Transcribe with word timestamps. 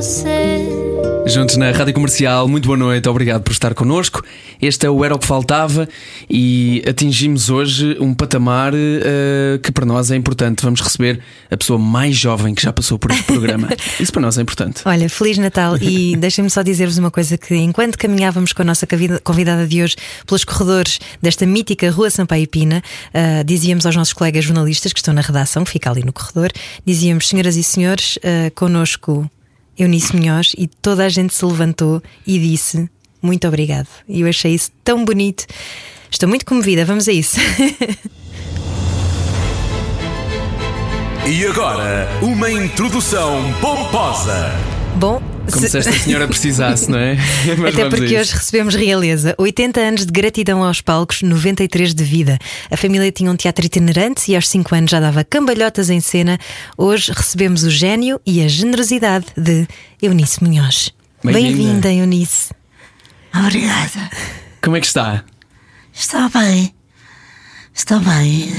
você. 0.00 0.66
Juntos 1.26 1.58
na 1.58 1.70
Rádio 1.72 1.92
Comercial, 1.92 2.48
muito 2.48 2.64
boa 2.64 2.76
noite, 2.76 3.06
obrigado 3.06 3.42
por 3.42 3.52
estar 3.52 3.74
connosco. 3.74 4.24
Este 4.60 4.86
é 4.86 4.90
o 4.90 5.04
Era 5.04 5.14
o 5.14 5.18
que 5.18 5.26
Faltava 5.26 5.86
e 6.28 6.82
atingimos 6.88 7.50
hoje 7.50 7.98
um 8.00 8.14
patamar 8.14 8.72
uh, 8.72 9.58
que 9.62 9.70
para 9.70 9.84
nós 9.84 10.10
é 10.10 10.16
importante. 10.16 10.62
Vamos 10.62 10.80
receber 10.80 11.20
a 11.50 11.56
pessoa 11.56 11.78
mais 11.78 12.16
jovem 12.16 12.54
que 12.54 12.62
já 12.62 12.72
passou 12.72 12.98
por 12.98 13.10
este 13.10 13.24
programa. 13.24 13.68
Isso 14.00 14.10
para 14.10 14.22
nós 14.22 14.38
é 14.38 14.42
importante. 14.42 14.80
Olha, 14.86 15.08
Feliz 15.10 15.36
Natal 15.36 15.76
e 15.76 16.16
deixem-me 16.18 16.48
só 16.48 16.62
dizer-vos 16.62 16.96
uma 16.96 17.10
coisa: 17.10 17.36
que 17.36 17.54
enquanto 17.54 17.98
caminhávamos 17.98 18.54
com 18.54 18.62
a 18.62 18.64
nossa 18.64 18.86
convidada 19.22 19.66
de 19.66 19.82
hoje 19.82 19.96
pelos 20.26 20.44
corredores 20.44 20.98
desta 21.20 21.44
mítica 21.44 21.90
Rua 21.90 22.08
Sampaio 22.08 22.48
Pina, 22.48 22.82
uh, 23.14 23.44
dizíamos 23.44 23.84
aos 23.84 23.94
nossos 23.94 24.14
colegas 24.14 24.44
jornalistas 24.46 24.94
que 24.94 24.98
estão 24.98 25.12
na 25.12 25.20
redação, 25.20 25.62
que 25.62 25.70
fica 25.70 25.90
ali 25.90 26.02
no 26.02 26.12
corredor, 26.12 26.50
dizíamos, 26.86 27.28
senhoras 27.28 27.56
e 27.56 27.62
senhores, 27.62 28.16
uh, 28.16 28.50
connosco 28.54 29.30
Eunice 29.78 30.14
Munhoz 30.14 30.52
e 30.56 30.66
toda 30.66 31.04
a 31.04 31.08
gente 31.08 31.34
se 31.34 31.44
levantou 31.44 32.02
e 32.26 32.38
disse 32.38 32.88
muito 33.22 33.46
obrigado. 33.46 33.88
E 34.08 34.22
eu 34.22 34.28
achei 34.28 34.54
isso 34.54 34.70
tão 34.82 35.04
bonito. 35.04 35.44
Estou 36.10 36.28
muito 36.28 36.44
comovida, 36.44 36.84
vamos 36.84 37.08
a 37.08 37.12
isso. 37.12 37.38
E 41.26 41.46
agora, 41.46 42.08
uma 42.22 42.50
introdução 42.50 43.38
pomposa. 43.60 44.50
Bom, 44.96 45.22
como 45.50 45.68
se 45.68 45.78
esta 45.78 45.92
senhora 45.92 46.26
precisasse, 46.26 46.90
não 46.90 46.98
é? 46.98 47.16
Mas 47.58 47.74
Até 47.74 47.88
porque 47.88 48.18
hoje 48.18 48.32
recebemos 48.32 48.74
realeza. 48.74 49.34
80 49.38 49.80
anos 49.80 50.06
de 50.06 50.12
gratidão 50.12 50.62
aos 50.62 50.80
palcos, 50.80 51.22
93 51.22 51.94
de 51.94 52.04
vida. 52.04 52.38
A 52.70 52.76
família 52.76 53.10
tinha 53.12 53.30
um 53.30 53.36
teatro 53.36 53.64
itinerante 53.64 54.30
e 54.30 54.36
aos 54.36 54.48
5 54.48 54.74
anos 54.74 54.90
já 54.90 55.00
dava 55.00 55.24
cambalhotas 55.24 55.90
em 55.90 56.00
cena. 56.00 56.38
Hoje 56.76 57.12
recebemos 57.12 57.64
o 57.64 57.70
gênio 57.70 58.20
e 58.26 58.42
a 58.42 58.48
generosidade 58.48 59.26
de 59.36 59.66
Eunice 60.00 60.42
Munhoz. 60.42 60.92
Bem-vinda, 61.22 61.88
Bem 61.88 62.00
Eunice. 62.00 62.52
Obrigada. 63.34 64.10
Como 64.62 64.76
é 64.76 64.80
que 64.80 64.86
está? 64.86 65.24
Estou 65.92 66.28
bem. 66.30 66.74
Estou 67.74 68.00
bem. 68.00 68.52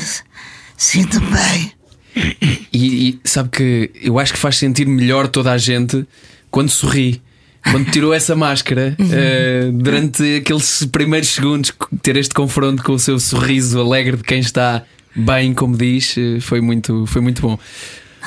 Sinto-me 0.77 1.27
bem. 1.31 1.73
E, 2.73 3.09
e, 3.09 3.19
sabe 3.23 3.49
que 3.49 3.91
eu 4.01 4.19
acho 4.19 4.33
que 4.33 4.39
faz 4.39 4.57
sentir 4.57 4.85
melhor 4.85 5.27
toda 5.27 5.51
a 5.51 5.57
gente 5.57 6.05
quando 6.51 6.69
sorri. 6.69 7.21
Quando 7.63 7.91
tirou 7.91 8.11
essa 8.11 8.35
máscara, 8.35 8.97
uh, 8.99 9.71
durante 9.71 10.37
aqueles 10.37 10.83
primeiros 10.91 11.29
segundos, 11.29 11.71
ter 12.01 12.17
este 12.17 12.33
confronto 12.33 12.81
com 12.83 12.93
o 12.93 12.99
seu 12.99 13.19
sorriso 13.19 13.79
alegre 13.79 14.17
de 14.17 14.23
quem 14.23 14.39
está 14.39 14.83
bem, 15.15 15.53
como 15.53 15.77
diz, 15.77 16.17
uh, 16.17 16.41
foi 16.41 16.59
muito, 16.59 17.05
foi 17.05 17.21
muito 17.21 17.39
bom. 17.39 17.59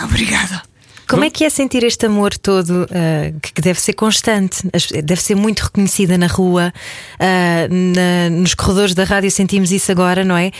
Obrigado. 0.05 0.62
Como 1.08 1.25
é 1.25 1.30
que 1.30 1.45
é 1.45 1.50
sentir 1.50 1.83
este 1.83 2.06
amor 2.06 2.33
todo 2.39 2.84
uh, 2.84 3.41
que 3.41 3.61
deve 3.61 3.80
ser 3.80 3.92
constante, 3.95 4.62
deve 5.05 5.20
ser 5.20 5.34
muito 5.34 5.64
reconhecida 5.64 6.17
na 6.17 6.28
rua, 6.28 6.72
na, 7.20 8.30
nos 8.30 8.55
corredores 8.55 8.95
da 8.95 9.05
rádio 9.05 9.30
sentimos 9.30 9.70
isso 9.70 9.92
agora, 9.92 10.25
não 10.25 10.36
é? 10.36 10.50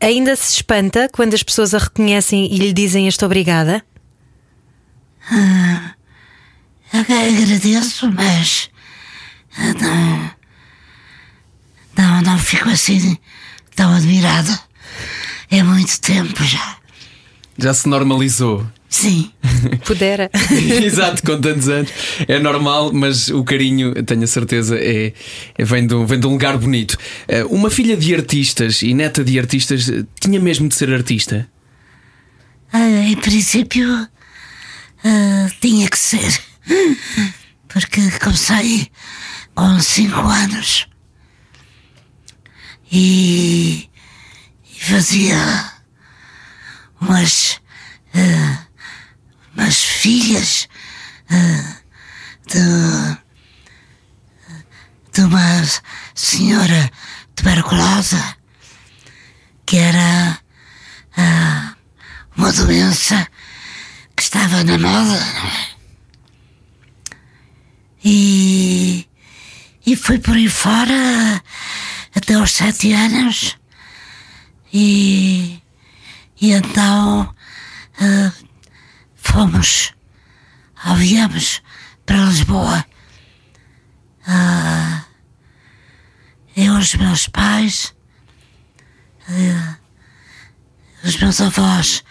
Ainda 0.00 0.36
se 0.36 0.54
espanta 0.54 1.08
quando 1.12 1.34
as 1.34 1.42
pessoas 1.42 1.74
a 1.74 1.78
reconhecem 1.78 2.46
e 2.50 2.58
lhe 2.58 2.72
dizem 2.72 3.08
este 3.08 3.24
obrigada? 3.24 3.82
Ah, 5.30 5.94
agradeço, 6.92 8.10
mas 8.12 8.70
não, 9.80 10.30
não, 11.96 12.22
não 12.22 12.38
fico 12.38 12.68
assim 12.68 13.18
tão 13.74 13.94
admirada. 13.94 14.58
É 15.50 15.62
muito 15.62 16.00
tempo 16.00 16.42
já. 16.44 16.76
Já 17.56 17.72
se 17.72 17.88
normalizou. 17.88 18.66
Sim. 18.88 19.30
Pudera. 19.84 20.30
Exato, 20.82 21.22
com 21.22 21.40
tantos 21.40 21.68
anos. 21.68 21.90
É 22.26 22.38
normal, 22.38 22.92
mas 22.92 23.28
o 23.28 23.44
carinho, 23.44 23.94
tenho 24.02 24.24
a 24.24 24.26
certeza, 24.26 24.76
é, 24.78 25.12
é 25.56 25.64
vem, 25.64 25.86
de 25.86 25.94
um, 25.94 26.06
vem 26.06 26.18
de 26.18 26.26
um 26.26 26.30
lugar 26.30 26.56
bonito. 26.56 26.96
Eh, 27.26 27.44
uma 27.44 27.70
filha 27.70 27.96
de 27.96 28.14
artistas 28.14 28.82
e 28.82 28.94
neta 28.94 29.22
de 29.22 29.38
artistas 29.38 29.90
tinha 30.20 30.40
mesmo 30.40 30.68
de 30.68 30.74
ser 30.74 30.92
artista? 30.92 31.48
Ah, 32.72 32.88
em 32.88 33.16
princípio, 33.16 33.88
uh, 33.94 35.50
tinha 35.60 35.88
que 35.88 35.98
ser. 35.98 36.40
Porque 37.68 38.10
comecei 38.18 38.90
com 39.54 39.80
5 39.80 40.20
anos 40.20 40.88
e, 42.90 43.90
e 44.64 44.84
fazia 44.84 45.72
umas. 47.00 47.60
Uh, 48.14 48.68
umas 49.58 49.82
filhas 49.82 50.68
uh, 51.30 51.76
de, 52.46 53.18
de 55.12 55.20
uma 55.22 55.64
senhora 56.14 56.90
tuberculosa 57.34 58.36
que 59.66 59.76
era 59.76 60.38
uh, 61.18 61.76
uma 62.36 62.52
doença 62.52 63.26
que 64.16 64.22
estava 64.22 64.62
na 64.62 64.78
moda. 64.78 65.16
É? 65.16 65.77
E, 68.10 69.06
e 69.84 69.94
fui 69.94 70.18
por 70.18 70.34
aí 70.34 70.48
fora 70.48 71.42
até 72.14 72.32
aos 72.32 72.52
sete 72.52 72.90
anos. 72.90 73.58
E, 74.72 75.62
e 76.40 76.52
então 76.52 77.34
uh, 78.00 78.32
fomos, 79.14 79.92
viemos 80.96 81.60
para 82.06 82.24
Lisboa. 82.24 82.86
Uh, 84.26 85.04
eu, 86.56 86.78
os 86.78 86.94
meus 86.94 87.28
pais, 87.28 87.94
uh, 89.28 89.76
os 91.04 91.14
meus 91.18 91.42
avós 91.42 92.02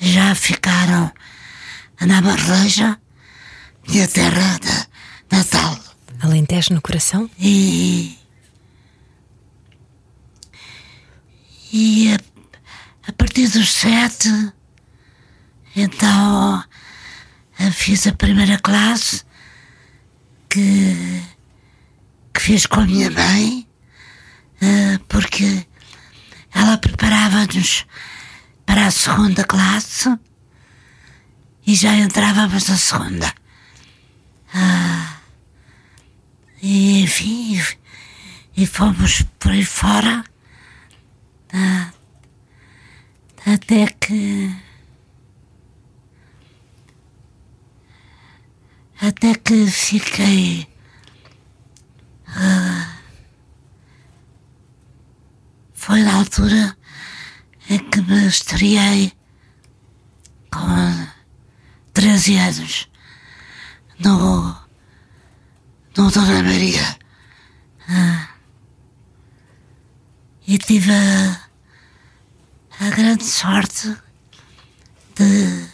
já 0.00 0.32
ficaram 0.36 1.12
na 2.00 2.20
Barreja, 3.88 3.92
minha 3.92 4.08
terra 4.08 4.58
de 4.58 5.36
natal. 5.36 5.78
Alentejo 6.20 6.74
no 6.74 6.82
coração? 6.82 7.30
E. 7.38 8.18
E 11.72 12.12
a, 12.12 12.18
a 13.08 13.12
partir 13.12 13.48
dos 13.48 13.70
sete 13.70 14.28
então 15.76 16.64
fiz 17.72 18.06
a 18.06 18.12
primeira 18.12 18.58
classe 18.58 19.22
que, 20.48 21.22
que 22.32 22.40
fiz 22.40 22.66
com 22.66 22.80
a 22.80 22.86
minha 22.86 23.10
mãe, 23.10 23.68
eh, 24.60 24.98
porque 25.08 25.66
ela 26.54 26.78
preparava-nos 26.78 27.86
para 28.64 28.86
a 28.86 28.90
segunda 28.90 29.44
classe 29.44 30.18
e 31.66 31.74
já 31.74 31.94
entrávamos 31.94 32.68
na 32.68 32.76
segunda. 32.76 33.32
Ah, 34.60 35.20
e 36.60 37.02
enfim, 37.02 37.62
e 38.56 38.66
fomos 38.66 39.22
por 39.38 39.52
aí 39.52 39.64
fora 39.64 40.24
ah, 41.52 41.92
até 43.46 43.86
que 43.86 44.50
até 49.00 49.34
que 49.34 49.66
fiquei. 49.70 50.68
Uh, 52.28 52.98
foi 55.72 56.02
na 56.02 56.16
altura 56.16 56.76
em 57.70 57.78
que 57.78 58.00
me 58.02 58.26
estreiei 58.26 59.12
com 60.50 61.06
13 61.94 62.36
anos 62.36 62.88
no, 63.98 64.56
no 65.96 66.10
Dona 66.10 66.42
Maria. 66.42 66.98
Uh, 67.88 68.28
e 70.46 70.58
tive 70.58 70.90
a, 70.92 71.40
a 72.80 72.90
grande 72.90 73.24
sorte 73.24 73.96
de, 75.16 75.68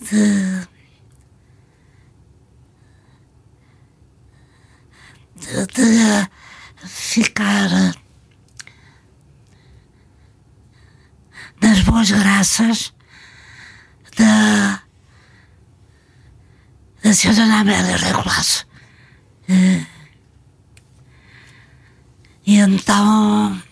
de 0.00 0.70
de 5.50 6.28
ficar 6.86 7.70
boas 11.82 12.10
graças 12.10 12.92
da, 14.16 14.59
senhora 17.20 17.60
Amélia 17.60 17.98
Regulasso. 17.98 18.66
E, 19.46 19.86
e 22.46 22.56
então 22.56 23.62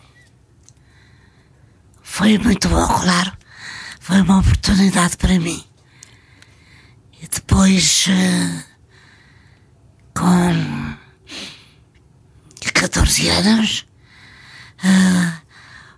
foi 2.03 2.37
muito 2.37 2.69
bom, 2.69 2.87
claro. 2.87 3.33
Foi 4.01 4.21
uma 4.21 4.41
oportunidade 4.41 5.17
para 5.17 5.39
mim. 5.39 5.65
E 7.23 7.27
depois, 7.27 8.07
eh, 8.09 8.65
com 10.15 10.97
14 12.75 13.29
anos, 13.31 13.87
eh, 14.85 15.33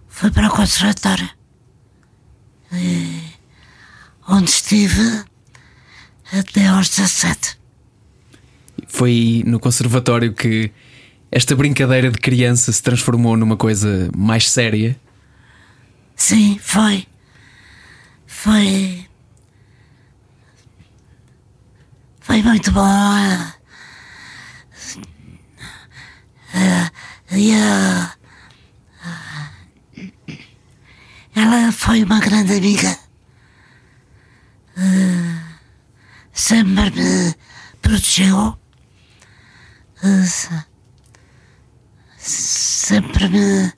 fui 0.09 0.31
para 0.31 0.47
o 0.47 0.51
conservatório. 0.51 1.29
E, 2.73 3.25
onde 4.29 4.51
estive 4.51 5.30
até 6.33 6.67
aos 6.67 6.89
17. 6.89 7.59
Foi 8.89 9.43
no 9.47 9.59
conservatório 9.61 10.33
que 10.33 10.71
esta 11.31 11.55
brincadeira 11.55 12.11
de 12.11 12.19
criança 12.19 12.73
se 12.73 12.83
transformou 12.83 13.37
numa 13.37 13.57
coisa 13.57 14.11
mais 14.17 14.51
séria. 14.51 14.99
Sim, 16.17 16.59
foi. 16.61 17.07
Foi. 18.27 19.07
Foi 22.21 22.43
muito 22.43 22.71
bom. 22.73 22.83
Eh, 26.55 26.91
E 27.33 27.53
eh, 27.53 28.09
ela 31.35 31.71
foi 31.73 32.03
uma 32.03 32.19
grande 32.21 32.55
amiga. 32.55 32.99
Eh, 34.77 35.41
Sempre 36.33 36.50
me 36.50 36.50
protegeu. 37.81 38.59
Eh, 40.03 40.25
se- 40.27 40.71
Sempre 42.23 43.29
me 43.31 43.73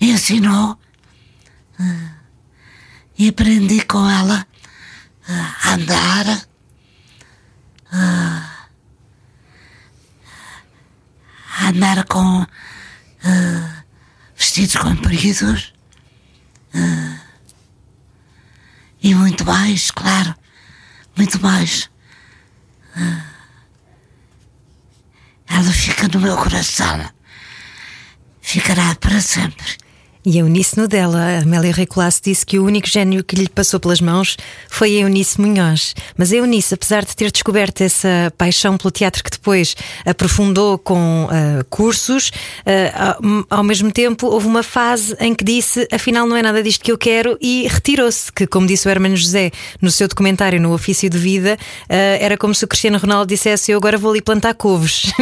ensinou 0.00 0.78
e 3.18 3.28
aprendi 3.28 3.84
com 3.84 4.08
ela 4.08 4.46
ah, 5.28 5.56
a 5.62 5.74
andar, 5.74 6.46
a 11.58 11.68
andar 11.68 12.04
com 12.06 12.46
vestidos 14.36 14.76
compridos 14.76 15.74
e 19.02 19.14
muito 19.14 19.44
mais, 19.44 19.90
claro, 19.90 20.34
muito 21.16 21.38
mais. 21.42 21.90
Ela 25.48 25.72
fica 25.72 26.08
no 26.08 26.20
meu 26.20 26.36
coração, 26.36 27.10
ficará 28.40 28.94
para 28.96 29.20
sempre. 29.20 29.78
E 30.24 30.36
a 30.36 30.40
Eunice 30.40 30.78
no 30.78 30.86
dela, 30.86 31.18
a 31.18 31.38
Amélia 31.40 31.72
Recolasso 31.72 32.20
disse 32.22 32.46
que 32.46 32.56
o 32.56 32.64
único 32.64 32.88
gênio 32.88 33.24
que 33.24 33.34
lhe 33.34 33.48
passou 33.48 33.80
pelas 33.80 34.00
mãos 34.00 34.36
foi 34.68 34.96
a 34.96 35.00
Eunice 35.00 35.40
Munhoz. 35.40 35.96
Mas 36.16 36.32
a 36.32 36.36
Eunice, 36.36 36.74
apesar 36.74 37.04
de 37.04 37.16
ter 37.16 37.32
descoberto 37.32 37.80
essa 37.80 38.32
paixão 38.38 38.76
pelo 38.76 38.92
teatro 38.92 39.24
que 39.24 39.30
depois 39.30 39.74
aprofundou 40.06 40.78
com 40.78 41.28
ah, 41.28 41.64
cursos, 41.68 42.30
ah, 42.64 43.18
ao, 43.50 43.64
mesmo 43.64 43.90
tempo 43.90 44.28
houve 44.28 44.46
uma 44.46 44.62
fase 44.62 45.16
em 45.18 45.34
que 45.34 45.42
disse 45.42 45.88
afinal 45.90 46.24
não 46.24 46.36
é 46.36 46.42
nada 46.42 46.62
disto 46.62 46.84
que 46.84 46.92
eu 46.92 46.98
quero 46.98 47.36
e 47.40 47.66
retirou-se, 47.68 48.32
que 48.32 48.46
como 48.46 48.64
disse 48.64 48.86
o 48.86 48.90
Hermano 48.90 49.16
José 49.16 49.50
no 49.80 49.90
seu 49.90 50.06
documentário 50.06 50.60
no 50.60 50.72
Ofício 50.72 51.10
de 51.10 51.18
Vida, 51.18 51.58
ah, 51.88 51.94
era 52.20 52.38
como 52.38 52.54
se 52.54 52.64
o 52.64 52.68
Cristiano 52.68 52.96
Ronaldo 52.96 53.26
dissesse 53.26 53.72
eu 53.72 53.78
agora 53.78 53.98
vou 53.98 54.12
ali 54.12 54.22
plantar 54.22 54.54
couves. 54.54 55.12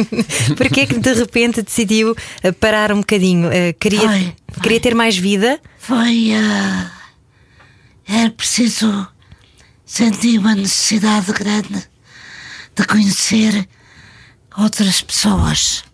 Porquê 0.54 0.80
é 0.80 0.86
que 0.86 0.98
de 0.98 1.14
repente 1.14 1.62
decidiu 1.62 2.14
parar 2.60 2.92
um 2.92 2.98
bocadinho? 2.98 3.48
Queria, 3.78 4.34
Queria 4.62 4.80
ter 4.80 4.94
mais 4.94 5.16
vida? 5.16 5.60
Foi. 5.78 6.32
ah, 6.34 6.90
era 8.06 8.30
preciso. 8.30 9.08
Senti 9.86 10.38
uma 10.38 10.54
necessidade 10.54 11.32
grande 11.32 11.88
de 12.76 12.84
conhecer 12.86 13.68
outras 14.56 15.02
pessoas, 15.02 15.84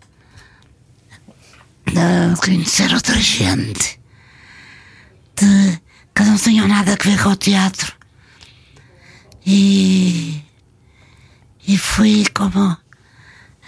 de 1.85 2.41
conhecer 2.41 2.93
outra 2.93 3.19
gente, 3.19 3.99
de 5.35 5.79
que 6.13 6.23
não 6.23 6.37
tenham 6.37 6.67
nada 6.67 6.93
a 6.93 7.03
ver 7.03 7.21
com 7.21 7.29
o 7.29 7.35
teatro. 7.35 7.93
E. 9.45 10.43
E 11.67 11.77
fui 11.77 12.25
como 12.33 12.77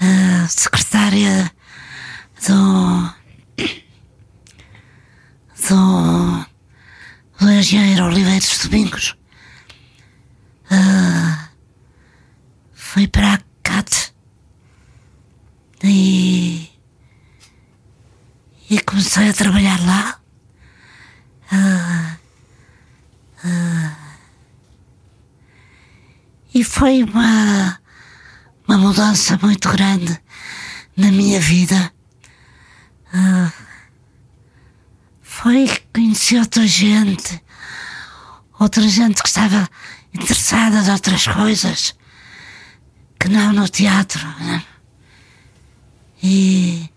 ah, 0.01 0.47
secretária 0.47 1.51
do 2.47 3.13
do, 5.69 6.45
do 7.39 7.51
engenheiro 7.51 8.05
Oliveiros 8.05 8.57
Domingos. 8.57 9.15
Ah, 10.71 11.49
fui 12.73 13.07
para 13.07 13.35
a 13.35 13.39
CAT 13.61 14.13
e, 15.83 16.69
e 18.69 18.79
comecei 18.81 19.29
a 19.29 19.33
trabalhar 19.33 19.79
lá. 19.85 20.19
Ah, 21.51 22.17
ah, 23.43 23.95
e 26.53 26.63
foi 26.63 27.03
uma, 27.03 27.79
uma 28.67 28.77
mudança 28.77 29.37
muito 29.41 29.69
grande 29.69 30.19
na 30.97 31.11
minha 31.11 31.39
vida. 31.39 31.93
Ah, 33.13 33.51
foi 35.41 35.69
conhecer 35.93 36.37
outra 36.37 36.67
gente, 36.67 37.41
outra 38.59 38.85
gente 38.89 39.23
que 39.23 39.29
estava 39.29 39.69
interessada 40.13 40.81
em 40.85 40.91
outras 40.91 41.25
coisas, 41.27 41.95
que 43.17 43.29
não 43.29 43.53
no 43.53 43.69
teatro. 43.69 44.27
né? 44.39 44.65
E, 46.21 46.89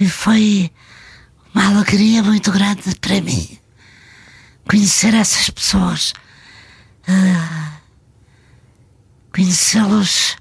e 0.00 0.08
foi 0.08 0.72
uma 1.54 1.66
alegria 1.66 2.22
muito 2.22 2.50
grande 2.50 2.94
para 2.98 3.20
mim 3.20 3.58
conhecer 4.66 5.12
essas 5.12 5.50
pessoas, 5.50 6.14
ah, 7.06 7.72
conhecê-los. 9.34 10.38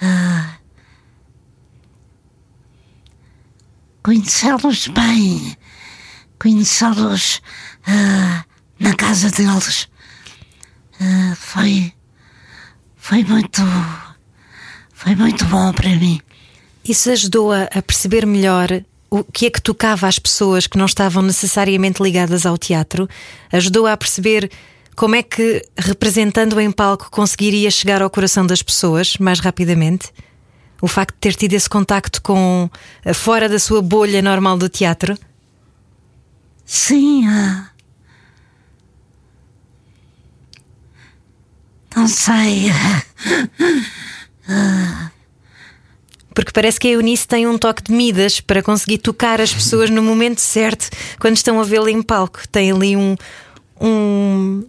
ah, 0.00 0.54
conhecê-los 4.02 4.88
bem, 4.88 5.58
conhecê-los 6.40 7.40
ah, 7.86 8.44
na 8.80 8.94
casa 8.94 9.30
deles. 9.30 9.88
Ah, 11.00 11.34
foi, 11.36 11.92
foi 12.96 13.22
muito, 13.22 13.62
foi 14.92 15.14
muito 15.14 15.44
bom 15.44 15.72
para 15.72 15.90
mim. 15.90 16.20
Isso 16.82 17.10
ajudou-a 17.10 17.64
a 17.64 17.82
perceber 17.82 18.26
melhor 18.26 18.82
o 19.10 19.22
que 19.22 19.46
é 19.46 19.50
que 19.50 19.60
tocava 19.60 20.08
às 20.08 20.18
pessoas 20.18 20.66
que 20.66 20.78
não 20.78 20.86
estavam 20.86 21.22
necessariamente 21.22 22.02
ligadas 22.02 22.46
ao 22.46 22.56
teatro? 22.56 23.08
Ajudou-a 23.52 23.92
a 23.92 23.96
perceber 23.96 24.50
como 24.96 25.16
é 25.16 25.22
que, 25.22 25.64
representando 25.76 26.58
em 26.60 26.70
palco, 26.70 27.10
conseguiria 27.10 27.70
chegar 27.70 28.02
ao 28.02 28.10
coração 28.10 28.46
das 28.46 28.62
pessoas 28.62 29.16
mais 29.18 29.40
rapidamente? 29.40 30.10
O 30.80 30.88
facto 30.88 31.14
de 31.14 31.20
ter 31.20 31.34
tido 31.34 31.52
esse 31.54 31.68
contacto 31.68 32.22
com 32.22 32.70
eh, 33.04 33.12
fora 33.12 33.48
da 33.48 33.58
sua 33.58 33.82
bolha 33.82 34.22
normal 34.22 34.56
do 34.56 34.68
teatro? 34.68 35.18
Sim, 36.70 37.26
ah, 37.26 37.70
não 41.96 42.06
sei. 42.06 42.70
Porque 46.34 46.52
parece 46.52 46.78
que 46.78 46.88
a 46.88 46.92
Eunice 46.92 47.26
tem 47.26 47.46
um 47.46 47.58
toque 47.58 47.82
de 47.82 47.92
Midas 47.92 48.40
para 48.40 48.62
conseguir 48.62 48.98
tocar 48.98 49.40
as 49.40 49.52
pessoas 49.52 49.90
no 49.90 50.02
momento 50.02 50.40
certo 50.40 50.88
quando 51.18 51.36
estão 51.36 51.60
a 51.60 51.64
vê-la 51.64 51.90
em 51.90 52.02
palco. 52.02 52.40
Tem 52.48 52.70
ali 52.70 52.96
um, 52.96 53.16
um- 53.80 54.64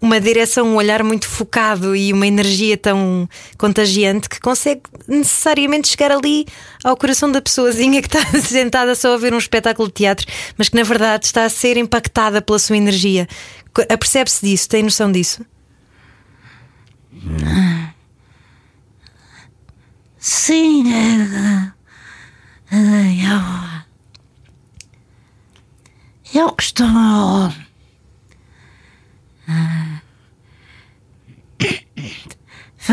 uma 0.00 0.20
direção, 0.20 0.66
um 0.66 0.76
olhar 0.76 1.04
muito 1.04 1.28
focado 1.28 1.94
e 1.94 2.12
uma 2.12 2.26
energia 2.26 2.76
tão 2.76 3.28
contagiante 3.58 4.28
que 4.28 4.40
consegue 4.40 4.82
necessariamente 5.06 5.88
chegar 5.88 6.10
ali 6.10 6.46
ao 6.82 6.96
coração 6.96 7.30
da 7.30 7.42
pessoazinha 7.42 8.00
que 8.00 8.08
está 8.08 8.24
sentada 8.40 8.94
só 8.94 9.14
a 9.14 9.18
ver 9.18 9.34
um 9.34 9.38
espetáculo 9.38 9.88
de 9.88 9.94
teatro, 9.94 10.26
mas 10.56 10.68
que 10.68 10.76
na 10.76 10.82
verdade 10.82 11.26
está 11.26 11.44
a 11.44 11.50
ser 11.50 11.76
impactada 11.76 12.40
pela 12.40 12.58
sua 12.58 12.76
energia. 12.76 13.28
Apercebe-se 13.88 14.46
disso? 14.46 14.68
Tem 14.68 14.82
noção 14.82 15.12
disso? 15.12 15.44
Sim, 20.18 20.84
é, 20.92 21.72
é, 22.72 23.34
eu. 26.34 26.40
Eu 26.42 26.52
costumo 26.52 27.52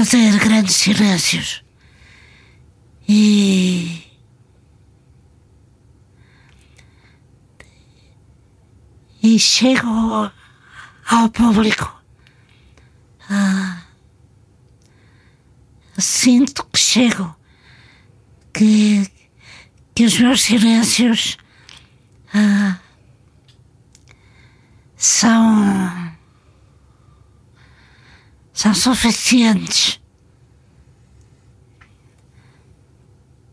fazer 0.08 0.40
grandes 0.40 0.78
silêncios. 0.78 1.62
E. 3.10 4.04
E 9.22 9.38
chego 9.38 10.32
ao 11.10 11.30
público. 11.30 11.94
Ah, 13.30 13.82
sinto 15.98 16.64
que 16.64 16.80
chego, 16.80 17.36
que, 18.54 19.06
que 19.94 20.06
os 20.06 20.18
meus 20.18 20.42
silêncios 20.42 21.38
ah, 22.34 22.80
são, 24.96 26.07
são 28.58 28.74
suficientes 28.74 30.00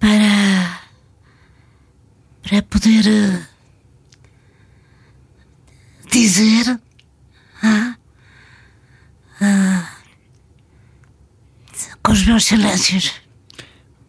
para, 0.00 0.80
para 2.42 2.62
poder 2.62 3.06
eh, 3.06 3.42
dizer 6.10 6.80
ah, 7.62 7.96
ah, 9.42 9.90
com 12.02 12.12
os 12.12 12.24
meus 12.24 12.46
silêncios. 12.46 13.12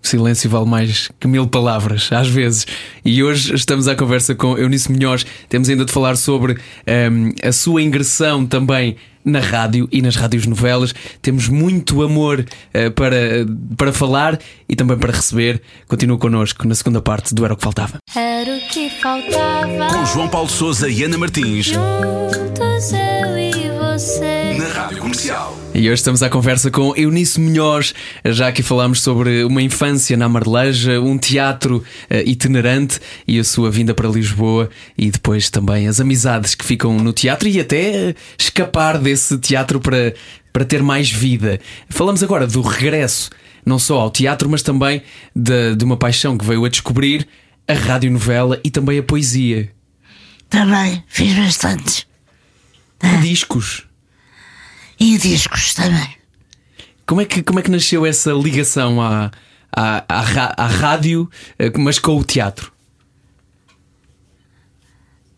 Silêncio 0.02 0.50
vale 0.50 0.66
mais 0.66 1.12
que 1.20 1.28
mil 1.28 1.46
palavras, 1.46 2.10
às 2.14 2.30
vezes. 2.30 2.66
E 3.04 3.22
hoje 3.22 3.54
estamos 3.54 3.90
à 3.90 3.96
conversa 3.96 4.34
com 4.34 4.58
Eunice 4.58 4.90
Munhoz. 4.90 5.26
Temos 5.50 5.68
ainda 5.68 5.84
de 5.84 5.92
falar 5.92 6.16
sobre 6.16 6.58
ehm, 6.86 7.34
a 7.44 7.52
sua 7.52 7.82
ingressão 7.82 8.46
também 8.46 8.96
na 9.26 9.40
rádio 9.40 9.90
e 9.92 10.02
nas 10.02 10.16
rádios 10.16 10.46
novelas. 10.46 10.94
Temos 11.22 11.50
muito 11.50 12.04
amor 12.04 12.46
eh, 12.74 12.90
para, 12.90 13.46
para 13.76 13.92
falar 13.92 14.40
e 14.70 14.76
também 14.76 14.98
para 14.98 15.12
receber. 15.12 15.62
Continua 15.88 16.18
connosco 16.18 16.68
na 16.68 16.76
segunda 16.76 17.02
parte 17.02 17.34
do 17.34 17.44
Era 17.44 17.54
o 17.54 17.58
que 17.58 17.64
Faltava. 17.64 17.98
Era 18.16 18.58
o 18.58 18.60
que 18.70 18.90
faltava. 18.90 19.88
Com 19.92 20.06
João 20.06 20.28
Paulo 20.28 20.50
Souza 20.50 20.88
e 20.88 21.04
Ana 21.04 21.18
Martins. 21.18 21.66
Juntos 21.66 22.92
eu 22.92 23.38
e 23.38 23.70
você. 23.80 24.54
Na 24.58 24.68
Rádio 24.68 25.00
Comercial. 25.00 25.66
E 25.74 25.90
hoje 25.90 25.96
estamos 25.96 26.24
à 26.24 26.30
conversa 26.30 26.72
com 26.72 26.96
Eunice 26.96 27.38
Munhoz. 27.38 27.94
Já 28.24 28.48
aqui 28.48 28.64
falámos 28.64 29.02
sobre 29.02 29.44
uma 29.44 29.62
infância 29.62 30.16
na 30.16 30.30
Marleja, 30.30 31.02
um 31.02 31.18
teatro 31.18 31.84
eh, 32.10 32.24
itinerante 32.26 33.02
e 33.28 33.38
a 33.40 33.44
sua 33.44 33.70
vinda 33.70 33.94
para 33.94 34.08
Lisboa 34.08 34.70
e 34.98 35.12
depois 35.12 35.50
também 35.50 35.90
as 35.90 36.00
amizades 36.00 36.56
que 36.56 36.64
ficam 36.64 36.98
no 36.98 37.12
teatro 37.12 37.50
e 37.50 37.60
até 37.60 38.16
escapar 38.38 38.98
desse 38.98 39.15
teatro 39.42 39.80
para, 39.80 40.14
para 40.52 40.66
ter 40.66 40.82
mais 40.82 41.12
vida. 41.12 41.60
Falamos 41.90 42.24
agora 42.24 42.48
do 42.48 42.62
regresso, 42.62 43.30
não 43.66 43.80
só 43.80 44.00
ao 44.00 44.12
teatro, 44.12 44.50
mas 44.50 44.62
também 44.62 45.02
de, 45.36 45.76
de 45.76 45.84
uma 45.84 45.98
paixão 45.98 46.38
que 46.38 46.46
veio 46.46 46.64
a 46.66 46.70
descobrir, 46.70 47.28
a 47.68 47.74
radionovela 47.74 48.60
e 48.64 48.70
também 48.70 49.00
a 49.00 49.04
poesia. 49.04 49.72
Também 50.50 51.04
fiz 51.08 51.36
bastantes. 51.36 52.08
Discos. 53.22 53.86
E 55.00 55.18
discos 55.18 55.74
também. 55.74 56.16
Como 57.06 57.22
é 57.22 57.26
que, 57.26 57.44
como 57.44 57.60
é 57.60 57.62
que 57.62 57.70
nasceu 57.70 58.06
essa 58.06 58.32
ligação 58.32 59.02
à, 59.02 59.32
à, 59.72 60.06
à, 60.08 60.64
à 60.64 60.68
rádio, 60.68 61.30
eh, 61.60 61.72
mas 61.78 62.00
com 62.00 62.18
o 62.18 62.24
teatro? 62.24 62.72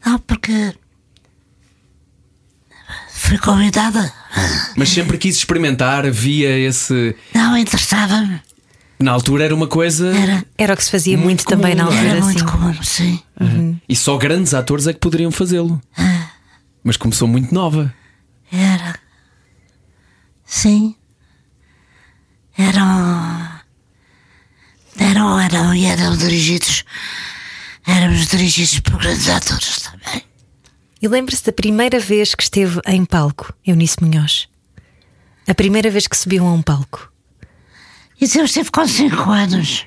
Não, 0.05 0.17
porque 0.19 0.73
fui 3.27 3.37
convidada. 3.37 4.11
Mas 4.75 4.89
sempre 4.89 5.17
quis 5.17 5.35
experimentar, 5.35 6.05
havia 6.05 6.57
esse. 6.57 7.15
Não 7.33 7.57
interessava-me. 7.57 8.41
Na 8.99 9.11
altura 9.11 9.45
era 9.45 9.53
uma 9.55 9.67
coisa. 9.67 10.07
Era, 10.15 10.43
Era 10.57 10.73
o 10.73 10.77
que 10.77 10.83
se 10.83 10.89
fazia 10.91 11.15
Muito 11.17 11.25
muito, 11.25 11.45
também 11.45 11.75
na 11.75 11.85
comum, 11.85 11.95
não 11.95 12.01
é? 12.03 12.09
altura. 12.09 12.15
era 12.17 12.25
muito 12.25 12.43
assim. 12.43 12.51
comum, 12.57 12.83
sim. 12.83 13.23
Uhum. 13.39 13.79
E 13.87 13.95
só 13.95 14.17
grandes 14.17 14.53
atores 14.53 14.87
é 14.87 14.93
que 14.93 14.99
poderiam 14.99 15.31
fazê-lo. 15.31 15.79
Mas 16.83 16.97
começou 16.97 17.27
muito 17.27 17.53
nova. 17.53 17.93
Era. 18.51 18.95
Sim. 20.45 20.95
Eram. 22.57 23.49
Eram, 24.99 25.39
eram, 25.39 25.75
e 25.75 25.85
eram 25.85 26.17
dirigidos. 26.17 26.83
Éramos 27.85 28.27
dirigidos 28.27 28.79
por 28.79 28.97
grandes 28.97 29.29
atores 29.29 29.79
também. 29.81 30.23
E 31.01 31.07
lembra-se 31.07 31.43
da 31.45 31.51
primeira 31.51 31.99
vez 31.99 32.33
que 32.33 32.43
esteve 32.43 32.81
em 32.87 33.05
palco, 33.05 33.53
Eunice 33.65 33.97
Munhoz? 34.01 34.47
A 35.47 35.53
primeira 35.53 35.89
vez 35.89 36.07
que 36.07 36.17
subiu 36.17 36.45
a 36.45 36.51
um 36.51 36.61
palco. 36.61 37.11
Isso 38.19 38.39
eu 38.39 38.45
estive 38.45 38.71
com 38.71 38.87
5 38.87 39.29
anos. 39.29 39.85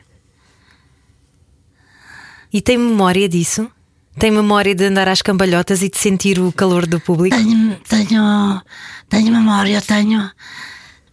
E 2.52 2.60
tem 2.60 2.78
memória 2.78 3.28
disso? 3.28 3.70
Tem 4.18 4.30
memória 4.30 4.74
de 4.74 4.84
andar 4.84 5.08
às 5.08 5.22
cambalhotas 5.22 5.82
e 5.82 5.88
de 5.88 5.98
sentir 5.98 6.38
o 6.38 6.52
calor 6.52 6.86
do 6.86 7.00
público? 7.00 7.36
Tenho, 7.36 7.76
tenho, 7.88 8.62
tenho 9.08 9.32
memória, 9.32 9.80
tenho, 9.80 10.30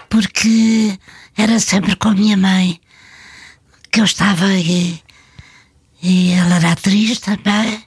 porque 0.09 0.97
era 1.35 1.59
sempre 1.59 1.95
com 1.95 2.09
a 2.09 2.13
minha 2.13 2.37
mãe 2.37 2.79
que 3.91 3.99
eu 3.99 4.05
estava 4.05 4.51
e, 4.53 5.01
e 6.01 6.31
ela 6.31 6.55
era 6.55 6.71
atriz 6.71 7.19
também 7.19 7.83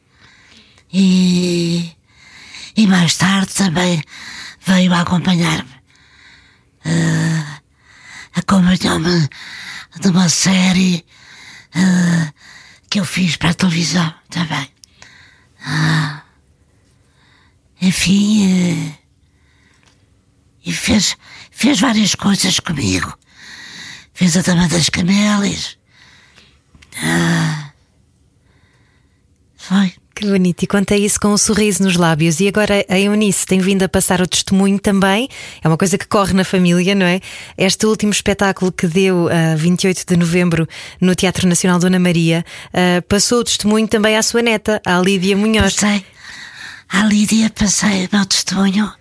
e, 0.93 1.91
e 2.77 2.87
mais 2.87 3.17
tarde 3.17 3.53
também 3.55 4.03
veio 4.67 4.93
acompanhar-me. 4.95 5.81
Ah, 6.85 7.61
Acompanhou-me 8.35 9.29
de 10.01 10.09
uma 10.09 10.29
série 10.29 11.05
ah, 11.75 12.33
que 12.89 13.01
eu 13.01 13.05
fiz 13.05 13.37
para 13.37 13.51
a 13.51 13.55
televisão 13.55 14.15
também. 14.31 14.71
Enfim, 17.83 18.47
eh, 18.47 18.99
e 20.65 20.73
fez, 20.73 21.17
fez 21.51 21.81
várias 21.81 22.15
coisas 22.15 22.61
comigo. 22.61 23.19
Fez 24.13 24.37
a 24.37 24.43
Dama 24.43 24.69
das 24.69 24.91
Camélias. 24.91 25.79
Ah, 27.03 27.73
foi. 29.57 30.00
Que 30.21 30.27
bonito, 30.27 30.63
e 30.63 30.67
conta 30.67 30.95
isso 30.95 31.19
com 31.19 31.29
um 31.29 31.39
sorriso 31.39 31.83
nos 31.83 31.97
lábios. 31.97 32.41
E 32.41 32.49
agora 32.49 32.85
a 32.91 33.01
Eunice 33.01 33.47
tem 33.47 33.59
vindo 33.59 33.85
a 33.85 33.89
passar 33.89 34.21
o 34.21 34.27
testemunho 34.27 34.79
também, 34.79 35.31
é 35.65 35.67
uma 35.67 35.79
coisa 35.79 35.97
que 35.97 36.07
corre 36.07 36.35
na 36.35 36.45
família, 36.45 36.95
não 36.95 37.07
é? 37.07 37.23
Este 37.57 37.87
último 37.87 38.13
espetáculo 38.13 38.71
que 38.71 38.87
deu 38.87 39.31
a 39.31 39.57
28 39.57 40.05
de 40.07 40.17
novembro 40.19 40.69
no 41.01 41.15
Teatro 41.15 41.49
Nacional 41.49 41.79
Dona 41.79 41.99
Maria 41.99 42.45
ah, 42.75 43.03
passou 43.09 43.41
o 43.41 43.45
testemunho 43.45 43.89
também 43.89 44.15
à 44.15 44.23
sua 44.23 44.43
neta, 44.43 44.83
à 44.85 45.01
Lídia 45.01 45.35
Munhoz. 45.35 45.77
Passei. 45.77 46.05
À 46.91 47.03
Lídia 47.05 47.49
passei 47.49 48.05
o 48.05 48.09
meu 48.13 48.27
testemunho 48.27 48.93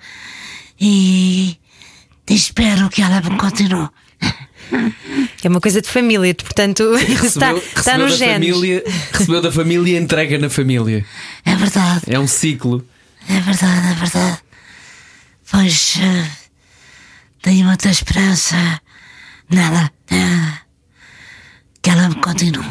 e, 0.80 1.60
espero 2.30 2.88
que 2.88 3.02
ela 3.02 3.22
continue. 3.38 3.90
É 5.44 5.48
uma 5.50 5.62
coisa 5.62 5.82
de 5.82 5.90
família, 5.90 6.34
portanto 6.36 6.84
está, 7.24 7.52
Recebeu, 7.54 7.58
está 7.58 7.74
recebeu 7.78 8.00
nos 8.08 8.20
da 8.20 8.26
genes. 8.26 8.50
família, 8.50 8.84
recebeu 9.14 9.42
da 9.42 9.52
família 9.52 9.98
e 9.98 10.02
entrega 10.02 10.38
na 10.38 10.50
família. 10.50 11.06
É 11.46 11.56
verdade. 11.56 12.02
É 12.08 12.20
um 12.20 12.28
ciclo. 12.28 12.86
É 13.28 13.40
verdade, 13.40 13.88
é 13.92 13.94
verdade. 13.96 14.40
Pois 15.52 15.96
eh, 16.02 16.30
tenho 17.42 17.66
muita 17.66 17.90
esperança. 17.90 18.56
Nada. 19.50 19.92
eh, 20.12 20.54
que 21.82 21.90
ela 21.90 22.10
me 22.10 22.16
continue. 22.16 22.66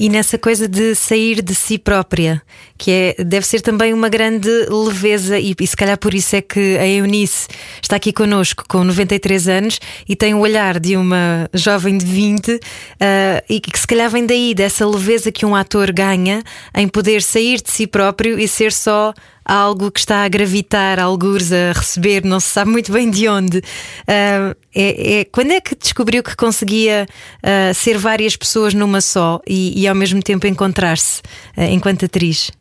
E 0.00 0.08
nessa 0.08 0.38
coisa 0.38 0.66
de 0.66 0.94
sair 0.94 1.42
de 1.42 1.54
si 1.54 1.76
própria, 1.76 2.40
que 2.78 2.90
é, 2.90 3.22
deve 3.22 3.46
ser 3.46 3.60
também 3.60 3.92
uma 3.92 4.08
grande 4.08 4.48
leveza, 4.70 5.38
e, 5.38 5.54
e 5.60 5.66
se 5.66 5.76
calhar 5.76 5.98
por 5.98 6.14
isso 6.14 6.34
é 6.34 6.40
que 6.40 6.78
a 6.78 6.88
Eunice 6.88 7.46
está 7.82 7.96
aqui 7.96 8.10
connosco 8.10 8.64
com 8.66 8.82
93 8.82 9.46
anos 9.46 9.78
e 10.08 10.16
tem 10.16 10.32
o 10.32 10.38
olhar 10.38 10.80
de 10.80 10.96
uma 10.96 11.50
jovem 11.52 11.98
de 11.98 12.06
20, 12.06 12.60
ah, 12.98 13.44
e 13.46 13.60
que 13.60 13.78
se 13.78 13.86
calhar 13.86 14.08
vem 14.08 14.24
daí, 14.24 14.54
dessa 14.54 14.86
leveza 14.86 15.30
que 15.30 15.44
um 15.44 15.54
ator 15.54 15.92
ganha 15.92 16.42
em 16.74 16.88
poder 16.88 17.20
sair 17.20 17.60
de 17.60 17.70
si 17.70 17.86
próprio 17.86 18.38
e 18.38 18.48
ser 18.48 18.72
só 18.72 19.12
algo 19.50 19.90
que 19.90 19.98
está 19.98 20.24
a 20.24 20.28
gravitar, 20.28 21.00
algures 21.00 21.50
a 21.52 21.72
receber, 21.72 22.24
não 22.24 22.38
se 22.38 22.48
sabe 22.48 22.70
muito 22.70 22.92
bem 22.92 23.10
de 23.10 23.26
onde. 23.28 23.60
Ah, 24.06 24.54
é, 24.72 25.20
é- 25.20 25.24
quando 25.24 25.50
é 25.50 25.60
que 25.60 25.74
descobriu 25.74 26.22
que 26.22 26.36
conseguia 26.36 27.06
ah, 27.42 27.74
ser 27.74 27.98
várias 27.98 28.36
pessoas 28.36 28.74
numa 28.74 29.00
só 29.00 29.40
e, 29.46 29.80
e 29.80 29.88
ao 29.88 29.94
mesmo 29.94 30.22
tempo 30.22 30.46
encontrar-se 30.46 31.20
ah, 31.56 31.66
enquanto 31.66 32.04
atriz? 32.04 32.52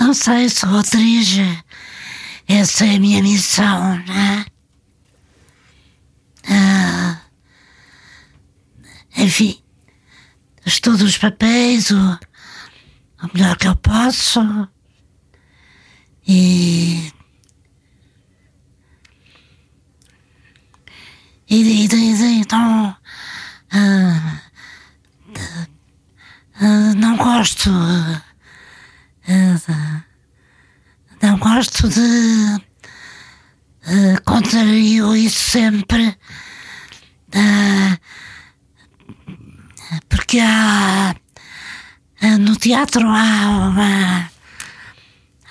Não 0.00 0.12
sei, 0.12 0.48
sou 0.48 0.76
atriz. 0.76 1.36
Essa 2.48 2.84
é 2.86 2.96
a 2.96 3.00
minha 3.00 3.22
missão, 3.22 3.96
né? 4.06 4.44
Enfim, 9.16 9.62
estudo 10.66 11.04
os 11.04 11.16
papéis 11.16 11.90
o, 11.92 12.18
o 13.22 13.30
melhor 13.32 13.56
que 13.56 13.68
eu 13.68 13.76
posso. 13.76 14.40
E. 16.26 17.12
e, 21.48 21.86
e, 21.86 22.40
então 22.40 22.96
ah, 23.72 24.40
ah, 26.60 26.94
não 26.96 27.16
gosto 27.16 27.70
ah, 29.28 30.04
não 31.20 31.38
gosto 31.38 31.88
de 31.88 32.62
ah, 33.84 34.20
contrario 34.24 35.16
isso 35.16 35.50
sempre 35.50 36.16
ah, 37.34 37.98
porque 40.08 40.38
há 40.38 41.14
no 42.38 42.56
teatro 42.56 43.06
há 43.08 43.68
uma 43.68 44.31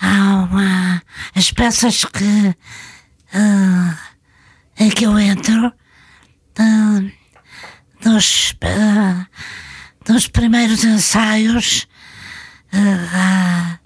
há 0.01 0.47
uma 0.49 1.01
as 1.35 1.51
peças 1.51 2.03
que 2.05 2.55
ah, 3.33 3.97
em 4.77 4.89
que 4.89 5.05
eu 5.05 5.17
entro 5.19 5.71
nos, 8.03 8.55
ah, 8.63 9.27
nos 10.09 10.27
primeiros 10.27 10.83
ensaios 10.83 11.87
ah, 12.73 13.79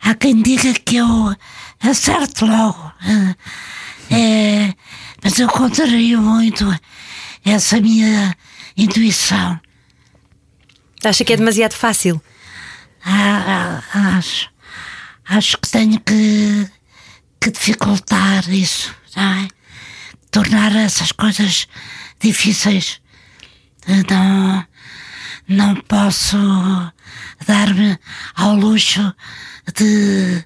há, 0.00 0.14
quem 0.14 0.42
diga 0.42 0.72
que 0.74 0.96
eu 0.96 1.36
acerto 1.80 2.46
logo 2.46 2.92
é, 4.10 4.74
mas 5.22 5.38
eu 5.38 5.48
contrario 5.48 6.20
muito 6.20 6.64
essa 7.44 7.80
minha 7.80 8.34
intuição 8.76 9.60
Acha 11.04 11.22
que 11.22 11.34
é 11.34 11.36
demasiado 11.36 11.74
fácil? 11.74 12.20
Ah, 13.04 13.82
acho, 14.16 14.48
acho 15.26 15.58
que 15.58 15.68
tenho 15.70 16.00
que, 16.00 16.68
que 17.40 17.50
dificultar 17.50 18.48
isso, 18.50 18.94
é? 19.16 19.48
Tornar 20.30 20.74
essas 20.74 21.12
coisas 21.12 21.68
difíceis. 22.20 23.00
Não, 24.10 24.66
não 25.46 25.74
posso 25.82 26.36
dar-me 27.46 27.98
ao 28.34 28.54
luxo 28.56 29.14
de, 29.76 30.44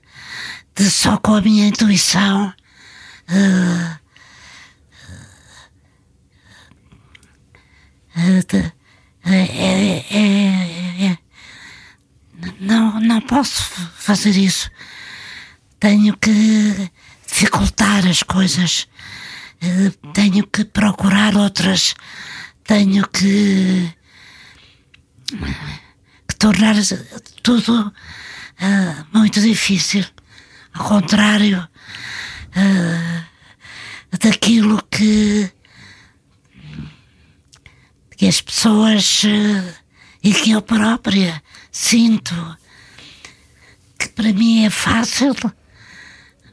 de 0.74 0.90
só 0.90 1.16
com 1.18 1.34
a 1.34 1.40
minha 1.40 1.68
intuição 1.68 2.52
é- 9.24 10.04
é- 10.10 11.06
é- 11.06 11.18
não, 12.60 13.00
não 13.00 13.20
posso 13.20 13.62
fazer 13.96 14.36
isso. 14.36 14.70
Tenho 15.80 16.16
que 16.16 16.90
dificultar 17.26 18.06
as 18.06 18.22
coisas. 18.22 18.88
Eh, 19.60 19.92
Tenho 20.12 20.46
que 20.46 20.64
procurar 20.64 21.36
outras. 21.36 21.94
Tenho 22.64 23.06
que, 23.08 23.92
que 26.28 26.34
tornar 26.38 26.74
tudo 27.42 27.92
eh, 28.60 28.94
muito 29.12 29.40
difícil. 29.40 30.04
Ao 30.74 30.84
contrário 30.86 31.68
eh, 32.54 33.22
daquilo 34.20 34.82
que, 34.90 35.50
que 38.16 38.26
as 38.28 38.40
pessoas 38.40 39.22
eh, 39.24 39.74
e 40.22 40.32
que 40.32 40.50
eu 40.52 40.62
própria 40.62 41.42
sinto 41.70 42.34
que 43.98 44.08
para 44.08 44.32
mim 44.32 44.64
é 44.64 44.70
fácil, 44.70 45.34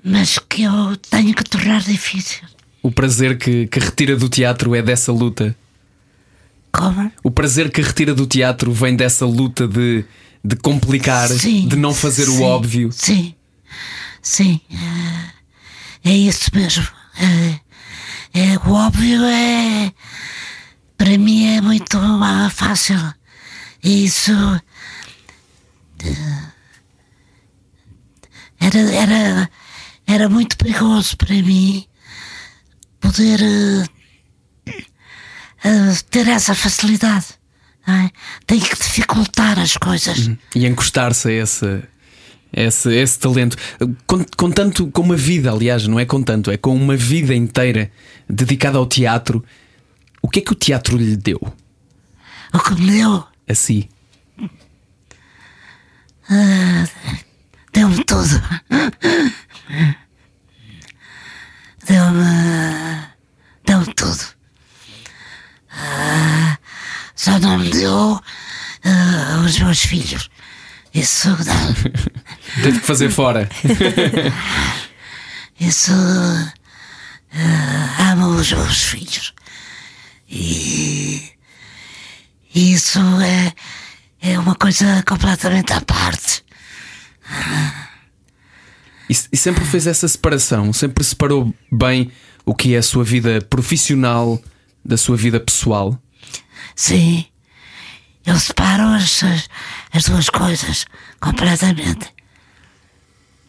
mas 0.04 0.40
que 0.40 0.64
eu 0.64 0.96
tenho 0.98 1.34
que 1.34 1.44
tornar 1.44 1.82
difícil. 1.82 2.48
O 2.82 2.92
prazer 2.92 3.38
que, 3.38 3.68
que 3.68 3.80
retira 3.80 4.16
do 4.16 4.30
teatro 4.30 4.76
é 4.76 4.82
dessa 4.82 5.12
luta. 5.12 5.56
Como? 6.72 7.12
O 7.24 7.32
prazer 7.32 7.72
que 7.72 7.82
retira 7.82 8.14
do 8.14 8.28
teatro 8.28 8.72
vem 8.72 8.96
dessa 8.96 9.26
luta 9.26 9.68
de, 9.68 10.06
de 10.44 10.56
complicar, 10.56 11.30
Sim, 11.30 11.68
de 11.68 11.76
não 11.76 11.94
fazer 11.94 12.26
sim, 12.26 12.38
o 12.38 12.42
óbvio. 12.44 12.92
Sim, 12.92 13.34
sim, 14.22 14.60
é, 16.04 16.10
é 16.12 16.14
isso 16.14 16.52
mesmo. 16.54 16.88
É, 17.18 17.60
é, 18.40 18.58
o 18.68 18.74
óbvio 18.74 19.24
é. 19.24 19.92
Para 20.98 21.18
mim 21.18 21.56
é 21.56 21.62
muito 21.62 21.98
ah, 21.98 22.50
fácil. 22.54 22.98
Isso. 23.86 24.32
Era, 28.60 28.80
era, 28.80 29.50
era 30.08 30.28
muito 30.28 30.58
perigoso 30.58 31.16
para 31.18 31.36
mim 31.36 31.86
poder 33.00 33.40
eh, 33.42 34.74
eh, 35.64 35.98
ter 36.10 36.28
essa 36.28 36.56
facilidade. 36.56 37.28
é? 37.88 38.10
Tenho 38.48 38.62
que 38.62 38.76
dificultar 38.76 39.60
as 39.60 39.78
coisas. 39.78 40.32
E 40.56 40.66
encostar-se 40.66 41.28
a 41.28 41.32
esse, 41.32 41.84
esse, 42.52 42.92
esse 42.92 43.20
talento. 43.20 43.56
Com, 44.08 44.26
com 44.36 44.50
tanto, 44.50 44.88
com 44.88 45.02
uma 45.04 45.16
vida, 45.16 45.52
aliás, 45.52 45.86
não 45.86 46.00
é 46.00 46.06
com 46.06 46.24
tanto, 46.24 46.50
é 46.50 46.58
com 46.58 46.76
uma 46.76 46.98
vida 46.98 47.36
inteira 47.36 47.92
dedicada 48.28 48.80
ao 48.80 48.88
teatro. 48.88 49.46
O 50.24 50.28
que 50.28 50.40
é 50.40 50.42
que 50.42 50.54
o 50.54 50.56
teatro 50.56 50.98
lhe 50.98 51.16
deu 51.16 51.40
O 52.52 52.58
que 52.58 52.74
me 52.82 52.90
deu, 52.90 53.24
a 53.48 53.56
si? 53.56 53.90
deu-me 57.74 58.04
tudo. 58.04 58.42
Deu-me. 61.88 63.08
Deu-me 63.66 63.94
tudo. 63.94 64.36
Ah, 65.72 66.58
só 67.16 67.38
não 67.40 67.60
me 67.60 67.70
deu 67.70 68.22
ah, 68.84 69.44
os 69.46 69.60
meus 69.60 69.82
filhos. 69.82 70.30
Isso. 70.94 71.30
Teve 72.64 72.80
que 72.80 72.86
fazer 72.86 73.10
fora. 73.10 73.50
Isso. 75.60 75.92
ah, 77.34 78.12
amo 78.12 78.28
os 78.28 78.52
meus 78.52 78.84
filhos. 78.84 79.34
E. 80.30 81.35
Isso 82.56 83.00
é. 83.22 83.54
É 84.22 84.40
uma 84.40 84.56
coisa 84.56 85.04
completamente 85.06 85.74
à 85.74 85.82
parte. 85.82 86.44
E, 89.10 89.14
e 89.34 89.38
sempre 89.38 89.66
fez 89.66 89.86
essa 89.86 90.08
separação, 90.08 90.72
sempre 90.74 91.04
separou 91.04 91.54
bem 91.72 92.12
o 92.46 92.56
que 92.56 92.74
é 92.74 92.78
a 92.78 92.82
sua 92.82 93.04
vida 93.04 93.42
profissional 93.42 94.42
da 94.84 94.98
sua 94.98 95.18
vida 95.18 95.40
pessoal. 95.40 96.00
Sim, 96.76 97.26
eu 98.26 98.40
separo 98.40 98.84
as, 98.84 99.22
as, 99.24 99.50
as 99.92 100.06
duas 100.06 100.30
coisas 100.30 100.86
completamente. 101.20 102.08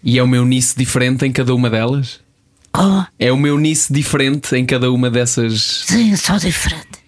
E 0.02 0.18
é 0.18 0.22
uma 0.22 0.36
eunice 0.36 0.76
diferente 0.76 1.24
em 1.24 1.32
cada 1.32 1.54
uma 1.54 1.70
delas? 1.70 2.20
Como? 2.72 3.06
É 3.18 3.32
uma 3.32 3.48
eunice 3.48 3.92
diferente 3.92 4.54
em 4.54 4.66
cada 4.66 4.90
uma 4.90 5.10
dessas. 5.10 5.84
Sim, 5.86 6.14
sou 6.16 6.38
diferente. 6.38 7.05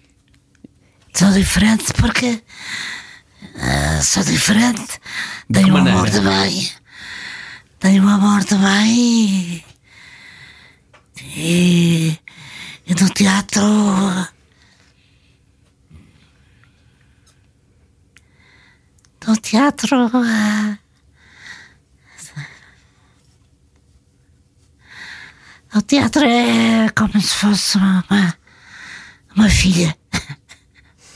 Sou 1.13 1.31
diferente 1.31 1.93
porque. 1.93 2.41
ah, 3.57 4.01
sou 4.01 4.23
diferente. 4.23 4.99
Tenho 5.51 5.69
um 5.69 5.71
maneira? 5.73 5.97
amor 5.97 6.09
de 6.09 6.21
mãe. 6.21 6.71
Tenho 7.79 8.03
um 8.03 8.09
amor 8.09 8.43
de 8.43 8.55
mãe. 8.55 9.65
E. 11.35 12.19
E 12.87 12.95
no 12.95 13.09
teatro. 13.09 13.63
No 19.27 19.35
teatro. 19.37 20.09
ah, 20.13 20.77
O 25.75 25.81
teatro 25.83 26.25
é 26.25 26.89
como 26.97 27.21
se 27.21 27.35
fosse 27.35 27.77
uma, 27.77 28.03
uma 29.35 29.49
filha. 29.49 29.95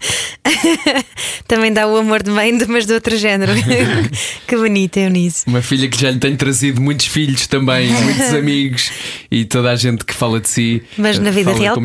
Também 1.46 1.72
dá 1.72 1.86
o 1.86 1.96
amor 1.96 2.22
de 2.22 2.30
mãe, 2.30 2.52
mas 2.68 2.86
de 2.86 2.92
outro 2.92 3.16
género. 3.16 3.52
que 4.46 4.56
bonito, 4.56 4.96
Eunice. 4.96 5.44
Uma 5.46 5.62
filha 5.62 5.88
que 5.88 6.00
já 6.00 6.10
lhe 6.10 6.18
tem 6.18 6.36
trazido 6.36 6.80
muitos 6.80 7.06
filhos 7.06 7.46
também, 7.46 7.90
muitos 8.04 8.34
amigos 8.34 8.90
e 9.30 9.44
toda 9.44 9.70
a 9.70 9.76
gente 9.76 10.04
que 10.04 10.14
fala 10.14 10.40
de 10.40 10.48
si. 10.48 10.82
Mas 10.96 11.18
na 11.18 11.30
vida 11.30 11.52
real 11.52 11.76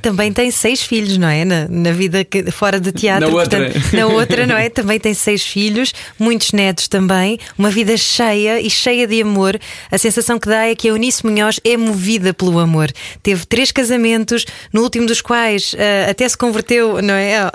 também 0.00 0.32
tem 0.32 0.50
seis 0.50 0.82
filhos, 0.82 1.16
não 1.16 1.28
é? 1.28 1.44
Na, 1.44 1.68
na 1.68 1.92
vida 1.92 2.24
que- 2.24 2.50
fora 2.50 2.80
de 2.80 2.92
teatro. 2.92 3.28
Na 3.28 3.34
outra. 3.34 3.70
portanto, 3.70 3.96
na 3.96 4.06
outra, 4.06 4.46
não 4.46 4.56
é? 4.56 4.68
Também 4.68 4.98
tem 4.98 5.14
seis 5.14 5.44
filhos, 5.44 5.92
muitos 6.18 6.52
netos 6.52 6.88
também, 6.88 7.38
uma 7.58 7.70
vida 7.70 7.96
cheia 7.96 8.60
e 8.60 8.70
cheia 8.70 9.06
de 9.06 9.22
amor. 9.22 9.58
A 9.90 9.98
sensação 9.98 10.38
que 10.38 10.48
dá 10.48 10.66
é 10.66 10.74
que 10.74 10.88
a 10.88 10.92
Eunice 10.92 11.24
Munhoz 11.24 11.60
é 11.64 11.76
movida 11.76 12.32
pelo 12.32 12.58
amor. 12.58 12.90
Teve 13.22 13.46
três 13.46 13.70
casamentos, 13.72 14.44
no 14.72 14.82
último 14.82 15.06
dos 15.06 15.20
quais 15.20 15.74
ah, 15.78 16.10
até 16.10 16.28
se 16.28 16.36
converteu, 16.36 17.00
não 17.02 17.14
é? 17.14 17.50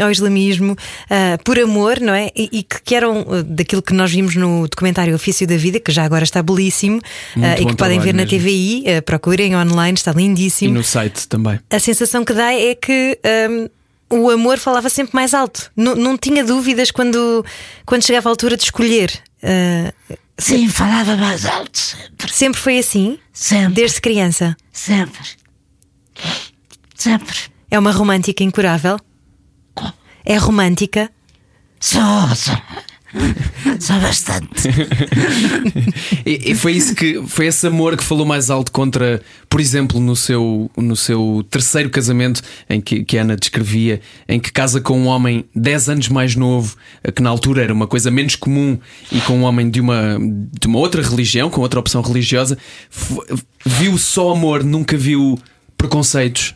Ao 0.00 0.10
islamismo 0.10 0.76
ah, 1.10 1.38
por 1.44 1.58
amor, 1.58 2.00
não 2.00 2.14
é? 2.14 2.30
E, 2.34 2.48
e 2.52 2.62
que, 2.62 2.82
que 2.82 2.94
eram 2.94 3.20
ah, 3.28 3.42
daquilo 3.44 3.82
que 3.82 3.92
nós 3.92 4.10
vimos 4.12 4.34
no 4.36 4.66
documentário 4.68 5.14
Ofício 5.14 5.46
da 5.46 5.56
Vida, 5.56 5.78
que 5.80 5.92
já 5.92 6.04
agora 6.04 6.24
está 6.24 6.42
belíssimo 6.42 7.00
Muito 7.34 7.62
e 7.62 7.66
que 7.66 7.76
podem 7.76 7.98
ver 8.00 8.12
trabalho 8.12 8.16
na 8.16 8.24
mesmo. 8.24 8.38
TVI, 8.38 8.84
ah, 8.98 9.02
procurem 9.02 9.56
online, 9.56 9.96
está 9.96 10.12
E 10.12 10.14
lindíssimo. 10.16 10.74
no 10.74 10.84
site 10.84 11.26
também. 11.28 11.58
A 11.70 11.78
sensação 11.78 12.24
que 12.24 12.32
dá 12.32 12.52
é 12.52 12.74
que. 12.74 13.18
hum, 13.50 13.68
o 14.08 14.30
amor 14.30 14.56
falava 14.58 14.88
sempre 14.88 15.14
mais 15.16 15.34
alto. 15.34 15.68
Não, 15.76 15.96
não 15.96 16.16
tinha 16.16 16.44
dúvidas 16.44 16.92
quando, 16.92 17.44
quando 17.84 18.04
chegava 18.04 18.28
a 18.28 18.30
altura 18.30 18.56
de 18.56 18.62
escolher. 18.62 19.10
Ah, 19.42 19.92
Sim, 20.38 20.68
falava 20.68 21.16
mais 21.16 21.46
alto 21.46 21.78
sempre. 21.78 22.32
sempre 22.32 22.60
foi 22.60 22.78
assim, 22.78 23.18
Sempre. 23.32 23.72
desde 23.74 24.00
criança. 24.02 24.54
Sempre. 24.70 25.22
Sempre. 26.94 27.36
É 27.70 27.78
uma 27.78 27.90
romântica 27.90 28.44
incurável. 28.44 28.98
É 30.28 30.36
romântica. 30.36 31.08
Sou, 31.78 32.02
sou. 32.34 32.56
Sou 33.80 34.00
bastante. 34.00 34.48
E, 36.26 36.50
e 36.50 36.54
foi 36.56 36.72
isso 36.72 36.94
que 36.94 37.22
foi 37.28 37.46
esse 37.46 37.66
amor 37.66 37.96
que 37.96 38.02
falou 38.02 38.26
mais 38.26 38.50
alto 38.50 38.72
contra, 38.72 39.22
por 39.48 39.60
exemplo, 39.60 40.00
no 40.00 40.16
seu, 40.16 40.68
no 40.76 40.96
seu 40.96 41.46
terceiro 41.48 41.88
casamento, 41.88 42.42
em 42.68 42.80
que, 42.80 43.04
que 43.04 43.16
a 43.16 43.22
Ana 43.22 43.36
descrevia, 43.36 44.00
em 44.28 44.40
que 44.40 44.52
casa 44.52 44.80
com 44.80 44.98
um 44.98 45.06
homem 45.06 45.44
10 45.54 45.88
anos 45.88 46.08
mais 46.08 46.34
novo, 46.34 46.76
que 47.14 47.22
na 47.22 47.30
altura 47.30 47.62
era 47.62 47.72
uma 47.72 47.86
coisa 47.86 48.10
menos 48.10 48.34
comum, 48.34 48.76
e 49.12 49.20
com 49.20 49.38
um 49.38 49.44
homem 49.44 49.70
de 49.70 49.80
uma, 49.80 50.18
de 50.20 50.66
uma 50.66 50.78
outra 50.78 51.00
religião, 51.00 51.48
com 51.48 51.60
outra 51.60 51.78
opção 51.78 52.02
religiosa, 52.02 52.58
viu 53.64 53.96
só 53.96 54.32
amor, 54.32 54.64
nunca 54.64 54.96
viu 54.96 55.38
preconceitos. 55.78 56.54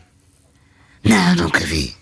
Não, 1.03 1.35
nunca 1.35 1.61
vi. 1.61 2.00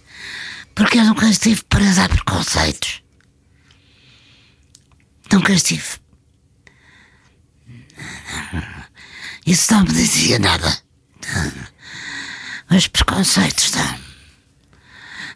Porque 0.79 0.97
eu 0.97 1.03
nunca 1.03 1.27
estive 1.27 1.61
presa 1.65 2.05
a 2.05 2.09
preconceitos. 2.09 3.03
Nunca 5.29 5.51
estive. 5.51 5.83
Isso 9.45 9.73
não 9.73 9.83
me 9.83 9.91
dizia 9.91 10.39
nada. 10.39 10.77
Os 12.71 12.87
preconceitos 12.87 13.73
não. 13.73 13.99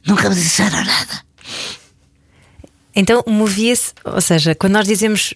Nunca 0.06 0.30
me 0.30 0.36
disseram 0.36 0.82
nada. 0.82 1.26
Então 2.96 3.22
movia-se, 3.28 3.94
ou 4.06 4.22
seja, 4.22 4.56
quando 4.56 4.74
nós 4.74 4.88
dizemos 4.88 5.34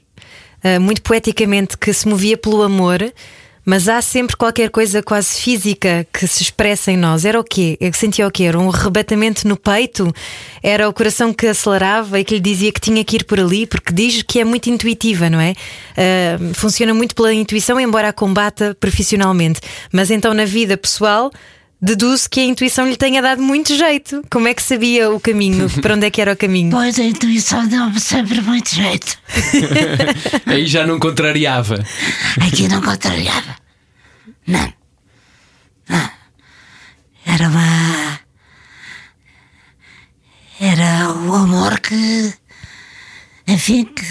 ah, 0.63 0.79
muito 0.79 1.01
poeticamente 1.01 1.77
que 1.77 1.91
se 1.91 2.07
movia 2.07 2.37
pelo 2.37 2.63
amor, 2.63 3.13
mas 3.67 3.89
há 3.89 4.01
sempre 4.01 4.37
qualquer 4.37 4.69
coisa 4.69 5.03
quase 5.03 5.41
física 5.41 6.07
que 6.13 6.25
se 6.25 6.41
expressa 6.41 6.89
em 6.89 6.95
nós. 6.95 7.25
Era 7.25 7.37
o 7.37 7.43
quê? 7.43 7.77
Eu 7.81 7.91
sentia 7.91 8.25
o 8.25 8.31
quê? 8.31 8.43
Era 8.43 8.57
um 8.57 8.69
arrebatamento 8.69 9.45
no 9.45 9.57
peito? 9.57 10.09
Era 10.63 10.87
o 10.87 10.93
coração 10.93 11.33
que 11.33 11.45
acelerava 11.45 12.17
e 12.17 12.23
que 12.23 12.35
lhe 12.35 12.39
dizia 12.39 12.71
que 12.71 12.79
tinha 12.79 13.03
que 13.03 13.17
ir 13.17 13.25
por 13.25 13.41
ali? 13.41 13.67
Porque 13.67 13.91
diz 13.91 14.23
que 14.23 14.39
é 14.39 14.45
muito 14.45 14.69
intuitiva, 14.69 15.29
não 15.29 15.41
é? 15.41 15.53
Ah, 15.97 16.37
funciona 16.53 16.93
muito 16.93 17.13
pela 17.13 17.33
intuição, 17.33 17.77
embora 17.77 18.07
a 18.07 18.13
combata 18.13 18.73
profissionalmente. 18.79 19.59
Mas 19.91 20.09
então 20.11 20.33
na 20.33 20.45
vida 20.45 20.77
pessoal. 20.77 21.29
Deduzo 21.79 22.27
que 22.27 22.39
a 22.39 22.43
intuição 22.43 22.89
lhe 22.89 22.97
tenha 22.97 23.21
dado 23.21 23.41
muito 23.41 23.75
jeito. 23.75 24.23
Como 24.31 24.47
é 24.47 24.53
que 24.53 24.63
sabia 24.63 25.11
o 25.11 25.19
caminho? 25.19 25.69
Para 25.79 25.93
onde 25.93 26.07
é 26.07 26.11
que 26.11 26.19
era 26.19 26.33
o 26.33 26.37
caminho? 26.37 26.71
Pois 26.71 26.97
a 26.99 27.03
intuição 27.03 27.67
deu-me 27.67 27.99
sempre 27.99 28.41
muito 28.41 28.73
jeito. 28.73 29.17
Aí 30.47 30.65
já 30.65 30.87
não 30.87 30.97
contrariava. 30.97 31.75
Aqui 32.41 32.67
não 32.67 32.81
contrariava. 32.81 33.55
Não. 34.47 34.73
Não. 35.87 36.11
Era 37.25 37.47
uma. 37.47 38.19
Era 40.59 41.11
o 41.11 41.35
amor 41.35 41.79
que. 41.79 42.33
Enfim, 43.47 43.85
que. 43.85 44.03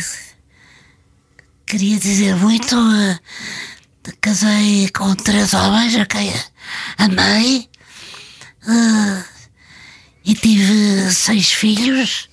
Queria 1.67 1.99
dizer 1.99 2.37
muito. 2.37 2.77
Casei 4.21 4.89
com 4.91 5.17
três 5.17 5.53
homens 5.53 5.97
amei. 7.07 7.69
eh, 8.69 9.25
E 10.25 10.35
tive 10.35 11.13
seis 11.13 11.53
filhos. 11.53 12.29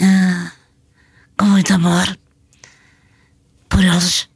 eh, 0.00 0.50
Com 1.38 1.46
muito 1.46 1.72
amor. 1.72 2.16
Por 3.68 3.82
eles. 3.84 4.28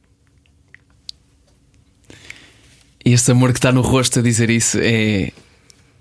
E 3.05 3.13
esse 3.13 3.31
amor 3.31 3.51
que 3.53 3.59
está 3.59 3.71
no 3.71 3.81
rosto 3.81 4.19
a 4.19 4.21
dizer 4.21 4.49
isso 4.49 4.77
é, 4.81 5.31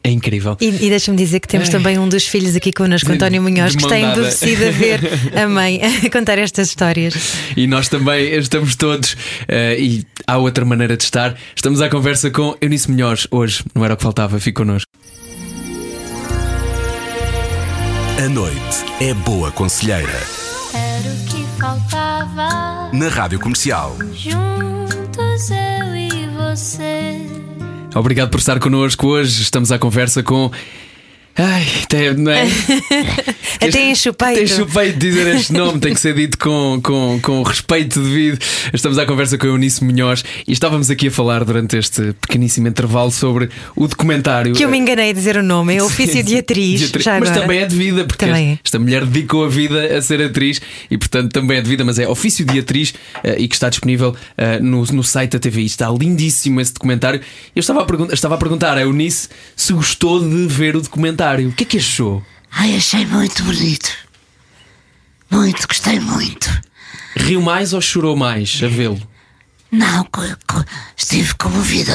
é 0.08 0.12
incrível. 0.12 0.56
E, 0.60 0.66
e 0.66 0.88
deixa-me 0.88 1.16
dizer 1.16 1.40
que 1.40 1.48
temos 1.48 1.68
também 1.68 1.98
um 1.98 2.08
dos 2.08 2.26
filhos 2.26 2.56
aqui 2.56 2.72
connosco, 2.72 3.12
António 3.12 3.42
Munhoz, 3.42 3.76
que 3.76 3.82
está 3.82 3.98
endurecido 3.98 4.66
a 4.66 4.70
ver 4.70 5.00
a 5.36 5.46
mãe 5.48 5.80
a 5.82 6.08
contar 6.10 6.38
estas 6.38 6.68
histórias. 6.68 7.14
E 7.56 7.66
nós 7.66 7.88
também 7.88 8.34
estamos 8.34 8.74
todos, 8.74 9.16
eh, 9.46 9.76
e 9.78 10.06
há 10.26 10.38
outra 10.38 10.64
maneira 10.64 10.96
de 10.96 11.04
estar. 11.04 11.36
Estamos 11.54 11.80
à 11.82 11.88
conversa 11.88 12.30
com 12.30 12.56
Eunice 12.60 12.90
Melhores 12.90 13.28
hoje, 13.30 13.62
não 13.74 13.84
era 13.84 13.94
o 13.94 13.96
que 13.96 14.02
faltava, 14.02 14.38
fique 14.40 14.56
connosco. 14.56 14.90
A 18.18 18.28
noite 18.28 18.58
é 19.00 19.14
boa 19.14 19.52
conselheira. 19.52 20.20
Era 20.74 21.12
o 21.12 21.24
que 21.26 21.60
faltava. 21.60 22.90
Na 22.92 23.08
Rádio 23.08 23.38
Comercial. 23.38 23.96
Juntos 24.14 25.50
eu 25.50 25.94
e 25.94 26.28
você. 26.34 27.37
Obrigado 27.94 28.30
por 28.30 28.38
estar 28.38 28.58
connosco 28.60 29.08
hoje. 29.08 29.42
Estamos 29.42 29.72
à 29.72 29.78
conversa 29.78 30.22
com. 30.22 30.50
Ai, 31.38 31.64
até, 31.84 32.12
não 32.14 32.32
é? 32.32 32.48
Até 33.60 33.90
enche 33.90 34.08
o 34.08 34.14
peito. 34.14 34.34
Tem 34.38 34.46
chupeito 34.46 34.98
de 34.98 35.08
dizer 35.10 35.34
este 35.34 35.52
nome, 35.52 35.80
tem 35.80 35.92
que 35.94 36.00
ser 36.00 36.14
dito 36.14 36.38
com, 36.38 36.80
com, 36.82 37.18
com 37.20 37.42
respeito 37.42 38.00
devido. 38.00 38.38
Estamos 38.72 38.98
à 38.98 39.06
conversa 39.06 39.36
com 39.36 39.46
a 39.46 39.50
Eunice 39.50 39.82
Munhoz 39.84 40.24
e 40.46 40.52
estávamos 40.52 40.90
aqui 40.90 41.08
a 41.08 41.10
falar 41.10 41.44
durante 41.44 41.76
este 41.76 42.12
pequeníssimo 42.20 42.68
intervalo 42.68 43.10
sobre 43.10 43.48
o 43.74 43.86
documentário. 43.88 44.52
Que 44.54 44.64
eu 44.64 44.68
me 44.68 44.78
enganei 44.78 45.10
a 45.10 45.12
dizer 45.12 45.36
o 45.36 45.42
nome, 45.42 45.74
é 45.76 45.82
ofício 45.82 46.22
de 46.22 46.36
atriz. 46.38 46.80
De 46.80 46.86
atri- 46.86 47.02
Já 47.02 47.18
mas 47.18 47.30
agora. 47.30 47.42
também 47.42 47.60
é 47.60 47.66
de 47.66 47.76
vida, 47.76 48.04
porque 48.04 48.26
Também 48.26 48.52
é. 48.52 48.58
esta 48.64 48.78
mulher 48.78 49.04
dedicou 49.04 49.44
a 49.44 49.48
vida 49.48 49.96
a 49.96 50.02
ser 50.02 50.22
atriz 50.22 50.60
e, 50.90 50.96
portanto, 50.98 51.32
também 51.32 51.58
é 51.58 51.60
de 51.60 51.68
vida, 51.68 51.84
mas 51.84 51.98
é 51.98 52.06
ofício 52.08 52.44
de 52.44 52.58
atriz 52.60 52.94
eh, 53.24 53.36
e 53.40 53.48
que 53.48 53.54
está 53.54 53.68
disponível 53.68 54.14
eh, 54.36 54.60
no, 54.60 54.84
no 54.84 55.02
site 55.02 55.32
da 55.32 55.38
TVI. 55.38 55.66
Está 55.66 55.88
lindíssimo 55.90 56.60
esse 56.60 56.72
documentário. 56.74 57.20
Eu 57.56 57.60
estava 57.60 57.80
a, 57.82 58.14
estava 58.14 58.34
a 58.36 58.38
perguntar 58.38 58.76
a 58.76 58.82
Eunice 58.82 59.28
se 59.56 59.72
gostou 59.72 60.20
de 60.20 60.46
ver 60.46 60.76
o 60.76 60.80
documentário. 60.80 61.27
O 61.36 61.52
que 61.52 61.64
é 61.64 61.66
que 61.66 61.76
achou? 61.78 62.22
Ai, 62.50 62.74
achei 62.76 63.04
muito 63.06 63.42
bonito. 63.44 63.90
Muito, 65.30 65.66
gostei 65.68 66.00
muito. 66.00 66.48
Riu 67.16 67.40
mais 67.42 67.72
ou 67.72 67.80
chorou 67.80 68.16
mais 68.16 68.60
a 68.64 68.68
vê-lo? 68.68 69.00
Não, 69.70 70.04
co- 70.04 70.22
co- 70.48 70.64
estive 70.96 71.34
comovida. 71.34 71.92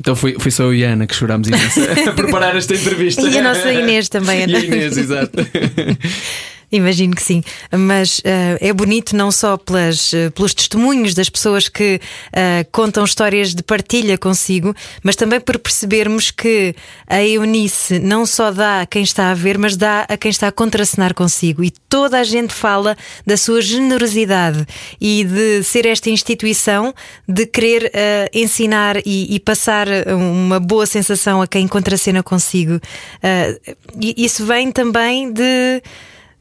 Então 0.00 0.14
foi, 0.16 0.36
foi 0.38 0.50
só 0.50 0.64
eu 0.64 0.74
e 0.74 0.84
a 0.84 0.90
Ana 0.92 1.06
que 1.06 1.14
chorámos 1.14 1.48
imenso 1.48 1.80
a 2.08 2.12
preparar 2.12 2.56
esta 2.56 2.74
entrevista. 2.74 3.22
E 3.22 3.38
a 3.38 3.42
nossa 3.42 3.72
Inês 3.72 4.08
também, 4.08 4.40
E 4.48 4.54
a 4.56 4.58
Inês, 4.60 4.96
exato. 4.96 5.32
Imagino 6.70 7.14
que 7.14 7.22
sim, 7.22 7.44
mas 7.70 8.20
eh, 8.24 8.58
é 8.60 8.72
bonito 8.72 9.14
não 9.14 9.30
só 9.30 9.56
pelas, 9.56 10.12
eh, 10.12 10.30
pelos 10.30 10.52
testemunhos 10.52 11.14
das 11.14 11.28
pessoas 11.28 11.68
que 11.68 12.00
eh, 12.32 12.66
contam 12.72 13.04
histórias 13.04 13.54
de 13.54 13.62
partilha 13.62 14.18
consigo, 14.18 14.74
mas 15.00 15.14
também 15.14 15.38
por 15.38 15.60
percebermos 15.60 16.32
que 16.32 16.74
a 17.06 17.22
Eunice 17.22 18.00
não 18.00 18.26
só 18.26 18.50
dá 18.50 18.80
a 18.80 18.86
quem 18.86 19.04
está 19.04 19.30
a 19.30 19.34
ver, 19.34 19.58
mas 19.58 19.76
dá 19.76 20.06
a 20.08 20.16
quem 20.16 20.28
está 20.28 20.48
a 20.48 20.52
contracenar 20.52 21.14
consigo. 21.14 21.62
E 21.62 21.70
toda 21.70 22.18
a 22.18 22.24
gente 22.24 22.52
fala 22.52 22.96
da 23.24 23.36
sua 23.36 23.62
generosidade 23.62 24.66
e 25.00 25.22
de 25.22 25.62
ser 25.62 25.86
esta 25.86 26.10
instituição 26.10 26.92
de 27.28 27.46
querer 27.46 27.92
ensinar 28.34 28.96
e, 29.06 29.34
e 29.34 29.40
passar 29.40 29.86
uma 30.08 30.58
boa 30.58 30.84
sensação 30.84 31.40
a 31.40 31.46
quem 31.46 31.68
contracena 31.68 32.22
consigo. 32.22 32.80
Isso 34.16 34.44
vem 34.44 34.72
também 34.72 35.32
de 35.32 35.82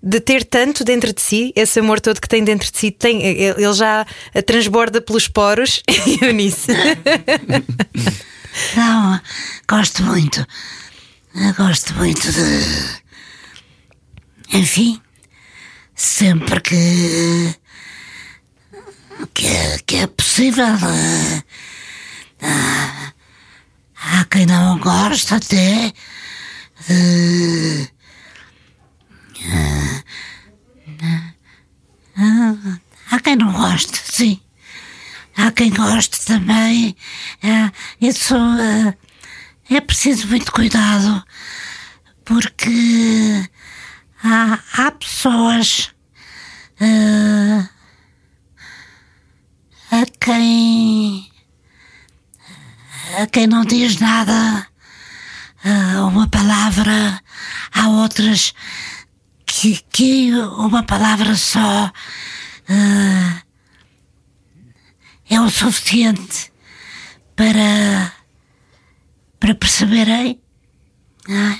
de 0.08 0.20
ter 0.20 0.44
tanto 0.46 0.84
dentro 0.84 1.12
de 1.12 1.20
si, 1.20 1.52
esse 1.56 1.80
amor 1.80 2.00
todo 2.00 2.22
que 2.22 2.28
tem 2.30 2.44
dentro 2.44 2.72
de 2.72 2.78
si, 2.78 2.92
tem, 2.92 3.24
ele 3.24 3.74
já 3.74 4.06
transborda 4.46 5.02
pelos 5.02 5.28
poros 5.28 5.82
e 6.06 6.24
eu 6.24 6.32
nisso. 6.34 6.68
Não, 8.78 9.20
gosto 9.68 10.04
muito. 10.04 10.46
Eu 11.34 11.54
Gosto 11.56 11.94
muito 11.96 12.32
de. 12.32 13.02
Enfim, 14.54 15.02
sempre 15.96 16.62
que. 16.62 17.56
que, 19.34 19.48
é- 19.48 19.80
que 19.86 19.96
é 19.98 20.08
possível. 20.08 20.66
ah, 22.42 23.12
há 24.02 24.26
quem 24.26 24.46
não 24.46 24.78
gosta 24.80 25.36
até. 25.38 25.92
de- 26.88 27.95
há 33.12 33.20
quem 33.20 33.36
não 33.36 33.52
goste, 33.52 34.00
sim. 34.04 34.40
Há 35.38 35.52
quem 35.52 35.70
goste 35.70 36.26
também. 36.26 36.96
É, 37.44 37.72
isso 38.00 38.36
é, 38.36 38.98
é 39.76 39.82
preciso 39.82 40.28
muito 40.28 40.52
cuidado, 40.52 41.24
porque 42.24 43.50
há, 44.24 44.60
há 44.78 44.92
pessoas 44.92 45.94
a 49.92 50.06
quem 50.20 51.32
a 53.18 53.28
quem 53.28 53.48
não 53.48 53.64
diz 53.64 53.98
nada 54.00 54.68
uma 56.08 56.28
palavra, 56.28 57.20
há 57.74 57.88
outras 57.88 58.54
que, 59.66 59.84
que 59.92 60.32
uma 60.32 60.84
palavra 60.84 61.36
só 61.36 61.88
uh, 61.88 63.42
é 65.28 65.42
o 65.42 65.50
suficiente 65.50 66.52
para, 67.36 68.14
para 69.40 69.56
perceberem. 69.56 70.40
É? 71.28 71.60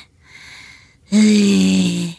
E, 1.12 2.16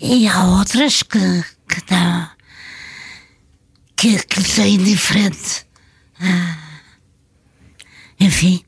e 0.00 0.26
há 0.28 0.44
outras 0.44 1.02
que, 1.02 1.44
que 1.68 1.92
não, 1.92 2.30
que, 3.94 4.18
que 4.24 4.40
lhes 4.40 4.58
é 4.58 4.68
indiferente. 4.68 5.66
Uh, 6.20 6.56
enfim. 8.18 8.64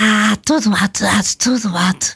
Há 0.00 0.32
há, 0.32 0.32
há 0.32 1.22
de 1.22 1.36
tudo, 1.36 1.76
há 1.76 1.92
de. 1.92 2.12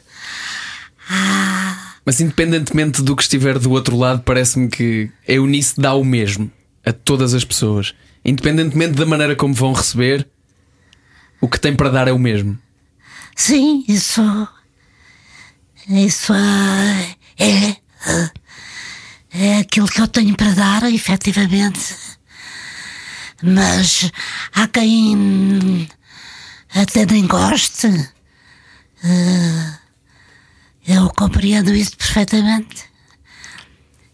Mas 2.05 2.19
independentemente 2.19 3.01
do 3.01 3.15
que 3.15 3.21
estiver 3.21 3.57
do 3.59 3.71
outro 3.71 3.95
lado, 3.95 4.21
parece-me 4.21 4.67
que 4.67 5.11
a 5.27 5.33
Eunice 5.33 5.79
dá 5.79 5.93
o 5.93 6.03
mesmo 6.03 6.51
a 6.85 6.91
todas 6.91 7.33
as 7.33 7.43
pessoas. 7.43 7.93
Independentemente 8.25 8.93
da 8.93 9.05
maneira 9.05 9.35
como 9.35 9.53
vão 9.53 9.73
receber, 9.73 10.27
o 11.39 11.47
que 11.47 11.59
tem 11.59 11.75
para 11.75 11.89
dar 11.89 12.07
é 12.07 12.11
o 12.11 12.19
mesmo. 12.19 12.57
Sim, 13.35 13.85
isso. 13.87 14.21
Isso 15.87 16.33
é. 16.33 17.15
É, 17.39 17.77
é 19.31 19.57
aquilo 19.59 19.87
que 19.87 20.01
eu 20.01 20.07
tenho 20.07 20.35
para 20.35 20.51
dar, 20.51 20.91
efetivamente. 20.91 21.95
Mas 23.41 24.11
há 24.53 24.67
quem 24.67 25.87
até 26.75 27.05
nem 27.05 27.25
goste. 27.25 27.87
Eh, 29.03 29.73
eu 30.87 31.09
compreendo 31.11 31.73
isso 31.73 31.95
perfeitamente. 31.97 32.89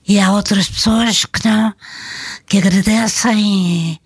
E 0.07 0.19
há 0.19 0.31
outras 0.31 0.69
pessoas 0.69 1.25
que 1.25 1.47
não, 1.47 1.73
que 2.45 2.59
agradecem 2.59 3.99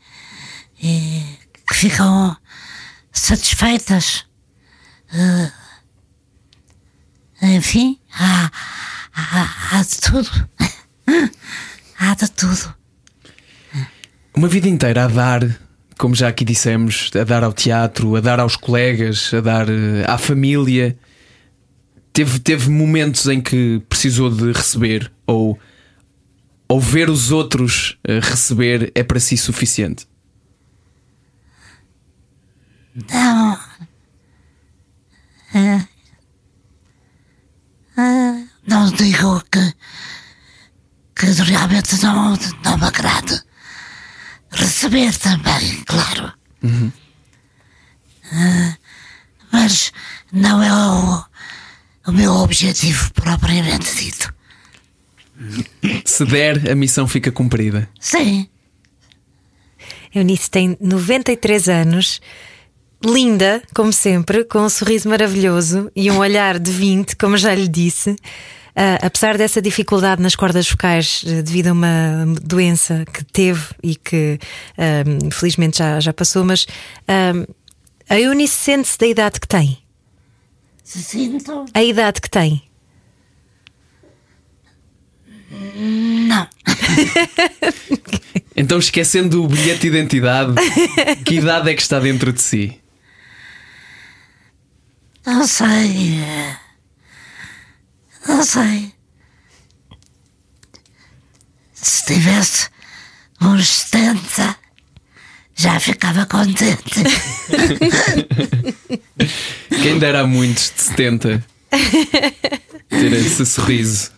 e, 0.81 0.87
e 0.87 1.39
que 1.67 1.75
ficam 1.75 2.37
satisfeitas. 3.11 4.25
Uh, 5.11 5.51
enfim, 7.41 7.99
há, 8.13 8.49
há, 9.13 9.77
há 9.77 9.83
de 9.83 9.99
tudo. 9.99 10.49
há 11.99 12.13
de 12.15 12.31
tudo. 12.31 12.78
Uma 14.39 14.47
vida 14.47 14.69
inteira 14.69 15.03
a 15.03 15.07
dar, 15.09 15.59
como 15.97 16.15
já 16.15 16.29
aqui 16.29 16.45
dissemos, 16.45 17.11
a 17.13 17.25
dar 17.25 17.43
ao 17.43 17.51
teatro, 17.51 18.15
a 18.15 18.21
dar 18.21 18.39
aos 18.39 18.55
colegas, 18.55 19.33
a 19.33 19.41
dar 19.41 19.67
eh, 19.67 20.05
à 20.07 20.17
família. 20.17 20.97
Teve, 22.13 22.39
teve 22.39 22.69
momentos 22.69 23.27
em 23.27 23.41
que 23.41 23.83
precisou 23.89 24.29
de 24.29 24.53
receber 24.53 25.11
ou, 25.27 25.59
ou 26.69 26.79
ver 26.79 27.09
os 27.09 27.31
outros 27.33 27.99
eh, 28.01 28.21
receber 28.21 28.93
é 28.95 29.03
para 29.03 29.19
si 29.19 29.35
suficiente? 29.35 30.07
Não. 33.11 33.59
É. 35.53 35.85
É. 38.01 38.43
Não 38.65 38.89
digo 38.89 39.43
que, 39.51 39.73
que 41.13 41.25
realmente 41.25 42.01
não, 42.01 42.37
não 42.63 42.77
me 42.77 42.85
agrada 42.85 43.48
receber 44.51 45.15
também, 45.17 45.83
claro. 45.85 46.33
Uhum. 46.63 46.91
Uh, 48.31 48.77
mas 49.51 49.91
não 50.31 50.61
é 50.61 50.71
o, 50.71 52.09
o 52.09 52.11
meu 52.11 52.31
objetivo 52.33 53.11
propriamente 53.13 53.95
dito. 53.95 54.33
Se 56.05 56.25
der, 56.25 56.69
a 56.69 56.75
missão 56.75 57.07
fica 57.07 57.31
cumprida. 57.31 57.89
Sim. 57.99 58.47
Eunice 60.13 60.49
tem 60.49 60.77
93 60.81 61.69
anos, 61.69 62.21
linda, 63.03 63.61
como 63.73 63.93
sempre, 63.93 64.43
com 64.43 64.59
um 64.59 64.69
sorriso 64.69 65.07
maravilhoso 65.07 65.91
e 65.95 66.11
um 66.11 66.17
olhar 66.17 66.59
de 66.59 66.71
20, 66.71 67.15
como 67.15 67.37
já 67.37 67.53
lhe 67.53 67.67
disse. 67.67 68.15
Uh, 68.69 69.05
apesar 69.05 69.37
dessa 69.37 69.61
dificuldade 69.61 70.21
nas 70.21 70.35
cordas 70.35 70.69
vocais 70.69 71.23
uh, 71.23 71.43
devido 71.43 71.67
a 71.67 71.73
uma 71.73 72.25
doença 72.41 73.03
que 73.11 73.23
teve 73.25 73.65
e 73.83 73.95
que 73.95 74.39
uh, 74.77 75.33
felizmente 75.33 75.79
já, 75.79 75.99
já 75.99 76.13
passou, 76.13 76.45
mas 76.45 76.67
a 78.09 78.19
Eunice 78.19 78.55
sente-se 78.55 78.97
da 78.97 79.07
idade 79.07 79.39
que 79.39 79.47
tem? 79.47 79.77
Se 80.83 81.03
sinto? 81.03 81.65
A 81.73 81.83
idade 81.83 82.21
que 82.21 82.29
tem? 82.29 82.63
Não. 85.51 86.47
então, 88.55 88.77
esquecendo 88.77 89.43
o 89.43 89.47
bilhete 89.47 89.81
de 89.81 89.87
identidade, 89.87 90.53
que 91.25 91.35
idade 91.35 91.69
é 91.69 91.73
que 91.73 91.81
está 91.81 91.99
dentro 91.99 92.31
de 92.31 92.41
si? 92.41 92.79
Não 95.25 95.45
sei. 95.45 96.19
Não 98.27 98.43
sei. 98.43 98.93
Se 101.73 102.05
tivesse 102.05 102.69
uns 103.41 103.67
70, 103.67 104.55
já 105.55 105.79
ficava 105.79 106.25
contente. 106.25 107.03
Quem 109.81 109.97
dera 109.99 110.27
muitos 110.27 110.73
de 110.75 110.81
70 110.81 111.45
ter 112.89 113.13
esse 113.13 113.45
sorriso. 113.45 114.11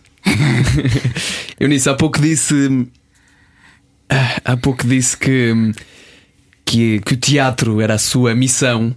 Eunice, 1.58 1.88
há 1.88 1.94
pouco 1.94 2.20
disse. 2.20 2.88
Há 4.44 4.56
pouco 4.56 4.86
disse 4.86 5.16
que, 5.16 5.72
que, 6.64 7.00
que 7.00 7.14
o 7.14 7.16
teatro 7.16 7.80
era 7.80 7.94
a 7.94 7.98
sua 7.98 8.34
missão. 8.34 8.94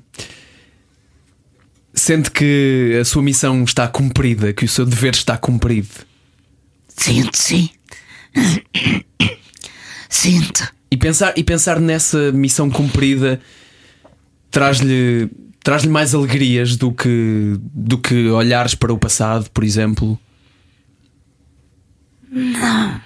Sente 1.95 2.29
que 2.29 2.97
a 2.99 3.05
sua 3.05 3.23
missão 3.23 3.63
está 3.63 3.87
cumprida, 3.87 4.51
que 4.51 4.65
o 4.65 4.67
seu 4.67 4.85
dever 4.85 5.13
está 5.13 5.37
cumprido. 5.37 5.87
Sinto, 6.89 7.37
sim. 7.37 7.69
Sinto. 10.09 10.73
E 10.91 10.97
pensar, 10.97 11.33
e 11.37 11.43
pensar 11.43 11.79
nessa 11.79 12.33
missão 12.33 12.69
cumprida 12.69 13.39
traz-lhe 14.51 15.29
traz-lhe 15.63 15.89
mais 15.89 16.13
alegrias 16.13 16.75
do 16.75 16.91
que, 16.91 17.57
do 17.59 17.97
que 17.97 18.29
olhares 18.29 18.75
para 18.75 18.93
o 18.93 18.99
passado, 18.99 19.49
por 19.49 19.63
exemplo. 19.63 20.19
Não. 22.29 23.01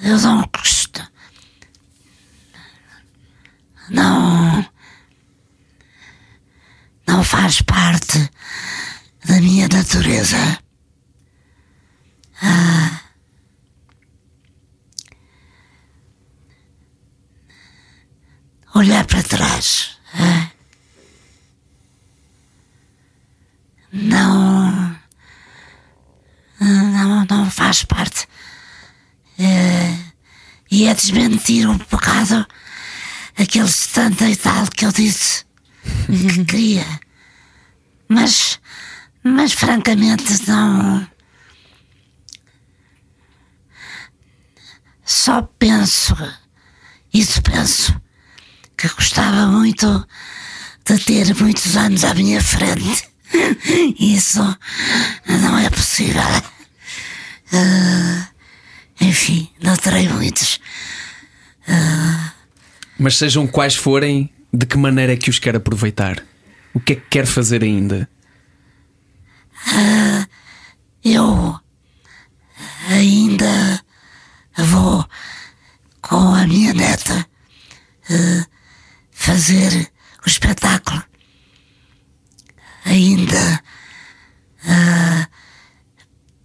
Eu 0.00 0.16
não 0.18 0.48
gosto. 0.54 1.02
Não 3.90 4.64
não 7.08 7.24
faz 7.24 7.62
parte 7.62 8.30
da 9.24 9.40
minha 9.40 9.66
natureza. 9.66 10.36
Ah, 12.42 13.00
olhar 18.74 19.06
para 19.06 19.22
trás. 19.22 19.98
Ah, 20.12 20.50
não, 23.90 24.96
não, 26.60 27.24
não 27.24 27.50
faz 27.50 27.84
parte. 27.84 28.28
É, 29.38 29.96
e 30.70 30.86
é 30.86 30.94
desmentir 30.94 31.66
um 31.68 31.78
bocado 31.78 32.46
aquele 33.34 33.68
70 33.68 34.28
e 34.28 34.36
tal 34.36 34.66
que 34.66 34.84
eu 34.84 34.92
disse 34.92 35.47
que 36.06 36.44
queria. 36.44 36.86
Mas, 38.08 38.58
mas 39.22 39.52
francamente 39.52 40.48
não. 40.48 41.06
Só 45.04 45.42
penso, 45.58 46.14
isso 47.12 47.40
penso, 47.42 47.98
que 48.76 48.88
gostava 48.88 49.46
muito 49.46 50.06
de 50.84 50.98
ter 50.98 51.34
muitos 51.34 51.76
anos 51.76 52.04
à 52.04 52.14
minha 52.14 52.42
frente. 52.42 53.08
Isso 53.98 54.42
não 55.26 55.58
é 55.58 55.68
possível. 55.70 56.22
Uh, 57.52 58.26
enfim, 59.00 59.50
não 59.62 59.76
terei 59.76 60.08
muitos. 60.08 60.60
Mas 62.98 63.16
sejam 63.16 63.46
quais 63.46 63.76
forem, 63.76 64.28
de 64.52 64.66
que 64.66 64.76
maneira 64.76 65.12
é 65.12 65.16
que 65.16 65.30
os 65.30 65.38
quer 65.38 65.56
aproveitar? 65.56 66.22
O 66.74 66.80
que 66.80 66.94
é 66.94 66.96
que 66.96 67.08
quer 67.08 67.26
fazer 67.26 67.62
ainda? 67.62 68.08
Eu 71.04 71.58
ainda 72.88 73.82
vou 74.56 75.08
com 76.00 76.34
a 76.34 76.46
minha 76.46 76.72
neta 76.74 77.26
eh, 78.10 78.44
fazer 79.10 79.90
o 80.24 80.28
espetáculo. 80.28 81.02
Ainda 82.84 83.62
eh, 84.64 85.26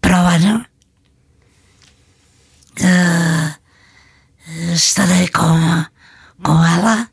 para 0.01 0.23
o 0.23 0.27
ano 0.27 0.65
estarei 4.73 5.27
com, 5.29 5.85
com 6.43 6.65
ela. 6.65 7.09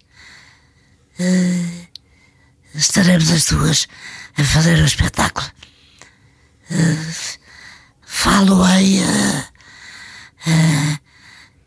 Estaremos 2.74 3.30
as 3.30 3.44
duas 3.46 3.88
a 4.36 4.44
fazer 4.44 4.78
o 4.78 4.84
espetáculo. 4.84 5.46
Falo-ei 8.02 8.98
eh, 8.98 9.44
eh, 10.46 10.98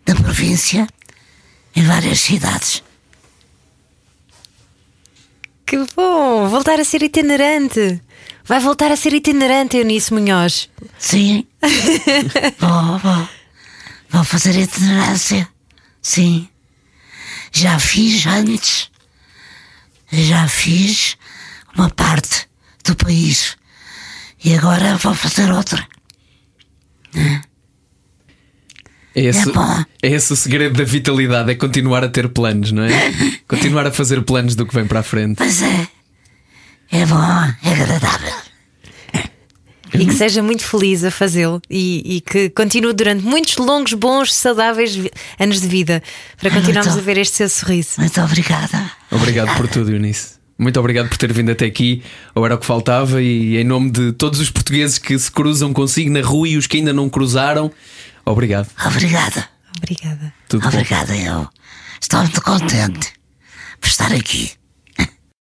da 0.06 0.16
província 0.16 0.88
em 1.76 1.84
várias 1.84 2.20
cidades. 2.20 2.84
Que 5.66 5.78
bom! 5.96 6.48
Voltar 6.48 6.80
a 6.80 6.86
ser 6.86 7.02
itinerante. 7.02 8.02
Vai 8.46 8.60
voltar 8.60 8.92
a 8.92 8.96
ser 8.96 9.14
itinerante, 9.14 9.78
Eunice 9.78 10.14
Munhoz. 10.14 10.70
Sim. 11.00 11.48
vou, 12.60 13.00
vou. 13.00 13.30
Vou 14.10 14.24
fazer 14.24 14.56
itinerância. 14.56 15.48
Sim. 16.02 16.48
Já 17.52 17.80
fiz 17.80 18.26
antes. 18.28 18.92
Já 20.14 20.48
fiz 20.48 21.18
uma 21.76 21.90
parte 21.90 22.48
do 22.86 22.96
país. 22.96 23.58
E 24.46 24.54
agora 24.56 24.96
vou 24.98 25.16
fazer 25.16 25.52
outra. 25.52 25.86
É 29.16 29.22
esse, 29.22 29.50
É 29.50 29.52
bom. 29.54 29.84
é 30.02 30.08
esse 30.10 30.34
o 30.34 30.36
segredo 30.36 30.78
da 30.78 30.84
vitalidade, 30.84 31.52
é 31.52 31.56
continuar 31.56 32.04
a 32.04 32.10
ter 32.10 32.28
planos, 32.30 32.72
não 32.72 32.84
é? 32.84 32.90
continuar 33.48 33.86
a 33.88 33.92
fazer 33.92 34.22
planos 34.24 34.56
do 34.56 34.66
que 34.66 34.74
vem 34.74 34.86
para 34.88 35.00
a 35.02 35.04
frente. 35.04 35.38
Pois 35.38 35.62
é. 35.62 35.88
É 36.92 37.06
bom, 37.06 37.22
é 37.64 37.72
agradável. 37.72 38.34
E 39.94 40.06
que 40.06 40.14
seja 40.14 40.42
muito 40.42 40.64
feliz 40.64 41.04
a 41.04 41.12
fazê-lo 41.12 41.62
e, 41.70 42.16
e 42.18 42.22
que 42.22 42.50
continue 42.50 42.94
durante 42.94 43.24
muitos 43.24 43.58
longos, 43.58 43.94
bons, 43.94 44.34
saudáveis 44.34 44.98
anos 45.40 45.62
de 45.62 45.68
vida 45.68 46.02
para 46.40 46.50
continuarmos 46.50 46.94
muito- 46.94 47.00
a 47.00 47.06
ver 47.06 47.18
este 47.20 47.36
seu 47.38 47.50
sorriso. 47.50 47.92
Muito 48.00 48.20
obrigada. 48.22 48.92
Obrigado 49.12 49.56
por 49.56 49.68
tudo, 49.68 49.92
Eunice. 49.92 50.34
Muito 50.58 50.80
obrigado 50.80 51.10
por 51.10 51.18
ter 51.18 51.32
vindo 51.34 51.52
até 51.52 51.66
aqui. 51.66 52.04
Ou 52.36 52.46
era 52.46 52.56
o 52.56 52.58
que 52.58 52.66
faltava. 52.66 53.22
E 53.22 53.58
em 53.58 53.64
nome 53.64 53.92
de 53.92 54.12
todos 54.14 54.40
os 54.40 54.50
portugueses 54.50 54.98
que 54.98 55.18
se 55.18 55.32
cruzam 55.32 55.74
consigo 55.74 56.12
na 56.12 56.22
rua 56.22 56.48
e 56.48 56.58
os 56.58 56.68
que 56.68 56.78
ainda 56.78 56.94
não 56.94 57.10
cruzaram, 57.10 57.72
obrigado. 58.26 58.70
Obrigada. 58.86 59.48
Obrigada. 59.78 60.34
Tudo 60.48 60.62
bom. 60.62 60.68
Obrigada, 60.70 61.16
eu. 61.18 61.48
Estou 62.02 62.20
muito 62.20 62.42
contente 62.42 63.14
por 63.82 63.88
estar 63.90 64.14
aqui. 64.14 64.52